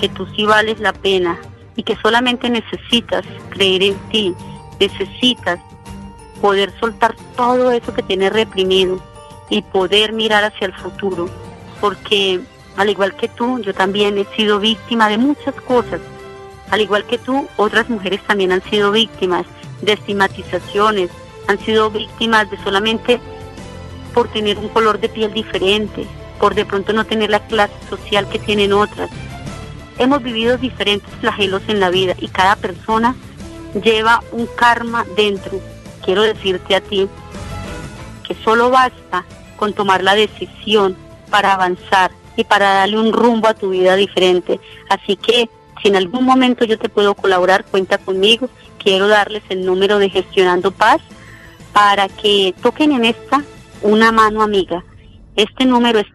que 0.00 0.08
tú 0.08 0.26
sí 0.36 0.44
vales 0.44 0.78
la 0.78 0.92
pena 0.92 1.38
y 1.74 1.82
que 1.82 1.96
solamente 1.96 2.48
necesitas 2.48 3.24
creer 3.50 3.82
en 3.82 3.98
ti, 4.10 4.34
necesitas 4.78 5.58
poder 6.40 6.72
soltar 6.78 7.16
todo 7.36 7.72
eso 7.72 7.92
que 7.92 8.02
tienes 8.04 8.32
reprimido 8.32 9.00
y 9.50 9.62
poder 9.62 10.12
mirar 10.12 10.44
hacia 10.44 10.68
el 10.68 10.74
futuro, 10.74 11.28
porque 11.80 12.40
al 12.76 12.90
igual 12.90 13.16
que 13.16 13.28
tú, 13.28 13.58
yo 13.58 13.74
también 13.74 14.18
he 14.18 14.24
sido 14.36 14.60
víctima 14.60 15.08
de 15.08 15.18
muchas 15.18 15.54
cosas. 15.62 16.00
Al 16.74 16.80
igual 16.80 17.04
que 17.04 17.18
tú, 17.18 17.46
otras 17.56 17.88
mujeres 17.88 18.20
también 18.26 18.50
han 18.50 18.60
sido 18.64 18.90
víctimas 18.90 19.46
de 19.80 19.92
estigmatizaciones, 19.92 21.08
han 21.46 21.60
sido 21.60 21.88
víctimas 21.88 22.50
de 22.50 22.58
solamente 22.64 23.20
por 24.12 24.26
tener 24.26 24.58
un 24.58 24.68
color 24.70 24.98
de 24.98 25.08
piel 25.08 25.32
diferente, 25.32 26.04
por 26.40 26.56
de 26.56 26.64
pronto 26.64 26.92
no 26.92 27.06
tener 27.06 27.30
la 27.30 27.46
clase 27.46 27.74
social 27.88 28.28
que 28.28 28.40
tienen 28.40 28.72
otras. 28.72 29.08
Hemos 30.00 30.20
vivido 30.20 30.56
diferentes 30.58 31.14
flagelos 31.20 31.62
en 31.68 31.78
la 31.78 31.90
vida 31.90 32.16
y 32.18 32.26
cada 32.26 32.56
persona 32.56 33.14
lleva 33.80 34.24
un 34.32 34.46
karma 34.46 35.06
dentro. 35.14 35.60
Quiero 36.04 36.22
decirte 36.22 36.74
a 36.74 36.80
ti 36.80 37.08
que 38.26 38.34
solo 38.42 38.70
basta 38.70 39.24
con 39.54 39.74
tomar 39.74 40.02
la 40.02 40.16
decisión 40.16 40.96
para 41.30 41.54
avanzar 41.54 42.10
y 42.36 42.42
para 42.42 42.74
darle 42.74 42.98
un 42.98 43.12
rumbo 43.12 43.46
a 43.46 43.54
tu 43.54 43.70
vida 43.70 43.94
diferente. 43.94 44.58
Así 44.88 45.14
que 45.14 45.48
si 45.82 45.88
en 45.88 45.96
algún 45.96 46.24
momento 46.24 46.64
yo 46.64 46.78
te 46.78 46.88
puedo 46.88 47.14
colaborar, 47.14 47.64
cuenta 47.64 47.98
conmigo. 47.98 48.48
Quiero 48.78 49.08
darles 49.08 49.42
el 49.48 49.64
número 49.64 49.98
de 49.98 50.10
Gestionando 50.10 50.70
Paz 50.70 51.00
para 51.72 52.08
que 52.08 52.54
toquen 52.62 52.92
en 52.92 53.04
esta 53.04 53.42
una 53.82 54.12
mano 54.12 54.42
amiga 54.42 54.84
este 55.36 55.66
número 55.66 55.98
es 55.98 56.06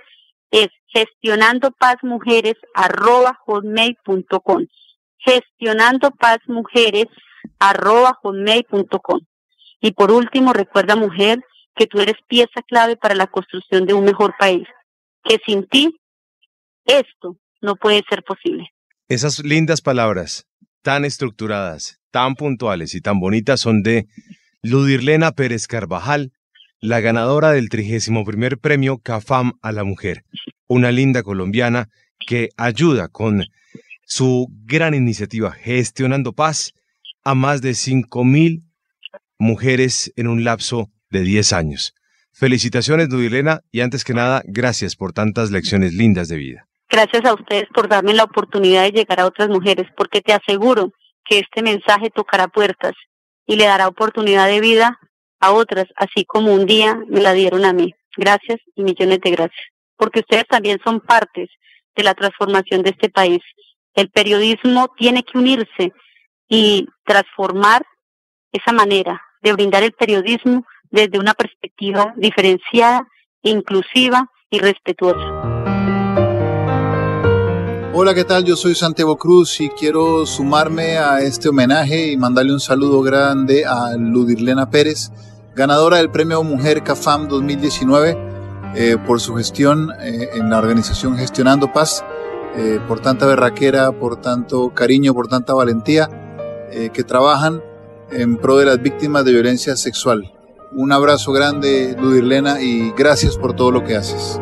Es 0.51 0.67
gestionando 0.95 1.71
paz 1.71 1.97
mujeres 2.03 2.55
arroba 2.73 3.37
hotmail.com. 3.45 4.65
Gestionando 5.17 6.11
paz 6.11 6.37
mujeres 6.47 7.07
arroba 7.59 8.17
hotmail.com. 8.21 9.19
Y 9.81 9.91
por 9.91 10.11
último, 10.11 10.53
recuerda 10.53 10.95
mujer 10.95 11.43
que 11.75 11.87
tú 11.87 11.99
eres 11.99 12.15
pieza 12.27 12.61
clave 12.65 12.95
para 12.95 13.13
la 13.13 13.27
construcción 13.27 13.85
de 13.85 13.93
un 13.93 14.05
mejor 14.05 14.33
país, 14.39 14.65
que 15.23 15.37
sin 15.45 15.67
ti 15.67 15.93
esto 16.85 17.37
no 17.61 17.75
puede 17.75 18.01
ser 18.09 18.23
posible. 18.23 18.69
Esas 19.09 19.39
lindas 19.43 19.81
palabras, 19.81 20.47
tan 20.81 21.03
estructuradas, 21.03 21.99
tan 22.11 22.35
puntuales 22.35 22.95
y 22.95 23.01
tan 23.01 23.19
bonitas 23.19 23.59
son 23.59 23.83
de 23.83 24.05
Ludirlena 24.63 25.33
Pérez 25.33 25.67
Carvajal, 25.67 26.31
la 26.85 26.99
ganadora 26.99 27.51
del 27.51 27.69
31 27.69 28.23
premio 28.61 28.99
CAFAM 28.99 29.53
a 29.63 29.71
la 29.71 29.83
mujer, 29.83 30.23
una 30.67 30.91
linda 30.91 31.23
colombiana 31.23 31.89
que 32.27 32.49
ayuda 32.57 33.07
con 33.07 33.43
su 34.05 34.47
gran 34.65 34.93
iniciativa 34.93 35.51
Gestionando 35.51 36.33
Paz 36.33 36.73
a 37.23 37.33
más 37.33 37.63
de 37.63 37.71
5.000 37.71 38.61
mujeres 39.39 40.13
en 40.15 40.27
un 40.27 40.43
lapso 40.43 40.91
de 41.09 41.21
10 41.21 41.53
años. 41.53 41.95
Felicitaciones, 42.31 43.09
Ludirlena, 43.09 43.61
y 43.71 43.81
antes 43.81 44.03
que 44.03 44.13
nada, 44.13 44.43
gracias 44.45 44.95
por 44.95 45.11
tantas 45.11 45.49
lecciones 45.49 45.93
lindas 45.93 46.27
de 46.27 46.37
vida. 46.37 46.67
Gracias 46.87 47.25
a 47.25 47.33
ustedes 47.33 47.65
por 47.73 47.87
darme 47.89 48.13
la 48.13 48.25
oportunidad 48.25 48.83
de 48.83 48.91
llegar 48.91 49.19
a 49.19 49.25
otras 49.25 49.49
mujeres, 49.49 49.87
porque 49.97 50.21
te 50.21 50.33
aseguro 50.33 50.91
que 51.27 51.39
este 51.39 51.63
mensaje 51.63 52.11
tocará 52.11 52.47
puertas 52.47 52.93
y 53.47 53.55
le 53.55 53.65
dará 53.65 53.87
oportunidad 53.87 54.47
de 54.47 54.59
vida 54.59 54.99
a 55.45 55.51
otras, 55.51 55.85
así 55.95 56.25
como 56.25 56.53
un 56.53 56.65
día 56.65 56.99
me 57.07 57.21
la 57.21 57.33
dieron 57.33 57.65
a 57.65 57.73
mí. 57.73 57.93
Gracias 58.17 58.59
y 58.75 58.83
millones 58.83 59.19
de 59.21 59.31
gracias, 59.31 59.65
porque 59.95 60.21
ustedes 60.21 60.45
también 60.47 60.79
son 60.83 60.99
partes 60.99 61.49
de 61.95 62.03
la 62.03 62.13
transformación 62.13 62.81
de 62.81 62.89
este 62.91 63.09
país. 63.09 63.41
El 63.93 64.09
periodismo 64.09 64.87
tiene 64.97 65.23
que 65.23 65.37
unirse 65.37 65.93
y 66.49 66.87
transformar 67.05 67.85
esa 68.51 68.71
manera 68.71 69.21
de 69.41 69.53
brindar 69.53 69.83
el 69.83 69.93
periodismo 69.93 70.65
desde 70.89 71.19
una 71.19 71.33
perspectiva 71.33 72.13
diferenciada, 72.17 73.07
inclusiva 73.41 74.29
y 74.49 74.59
respetuosa. 74.59 75.55
Hola, 77.97 78.13
¿qué 78.13 78.25
tal? 78.25 78.43
Yo 78.43 78.57
soy 78.57 78.75
Santiago 78.75 79.17
Cruz 79.17 79.61
y 79.61 79.69
quiero 79.69 80.25
sumarme 80.25 80.97
a 80.97 81.21
este 81.21 81.47
homenaje 81.47 82.11
y 82.11 82.17
mandarle 82.17 82.51
un 82.51 82.59
saludo 82.59 83.01
grande 83.01 83.63
a 83.65 83.95
Ludirlena 83.97 84.69
Pérez, 84.69 85.11
ganadora 85.55 85.97
del 85.97 86.11
Premio 86.11 86.43
Mujer 86.43 86.83
CAFAM 86.83 87.29
2019 87.29 88.17
eh, 88.75 88.97
por 89.07 89.21
su 89.21 89.35
gestión 89.35 89.89
eh, 90.01 90.31
en 90.33 90.49
la 90.49 90.59
organización 90.59 91.17
Gestionando 91.17 91.71
Paz, 91.71 92.03
eh, 92.57 92.79
por 92.89 92.99
tanta 92.99 93.25
berraquera, 93.25 93.93
por 93.93 94.19
tanto 94.19 94.73
cariño, 94.73 95.13
por 95.13 95.27
tanta 95.27 95.53
valentía 95.53 96.09
que 96.91 97.05
trabajan 97.05 97.63
en 98.11 98.35
pro 98.35 98.57
de 98.57 98.65
las 98.65 98.81
víctimas 98.81 99.23
de 99.23 99.31
violencia 99.31 99.77
sexual. 99.77 100.33
Un 100.73 100.91
abrazo 100.91 101.31
grande, 101.31 101.95
Ludirlena, 101.97 102.61
y 102.61 102.91
gracias 102.97 103.37
por 103.37 103.55
todo 103.55 103.71
lo 103.71 103.85
que 103.85 103.95
haces. 103.95 104.41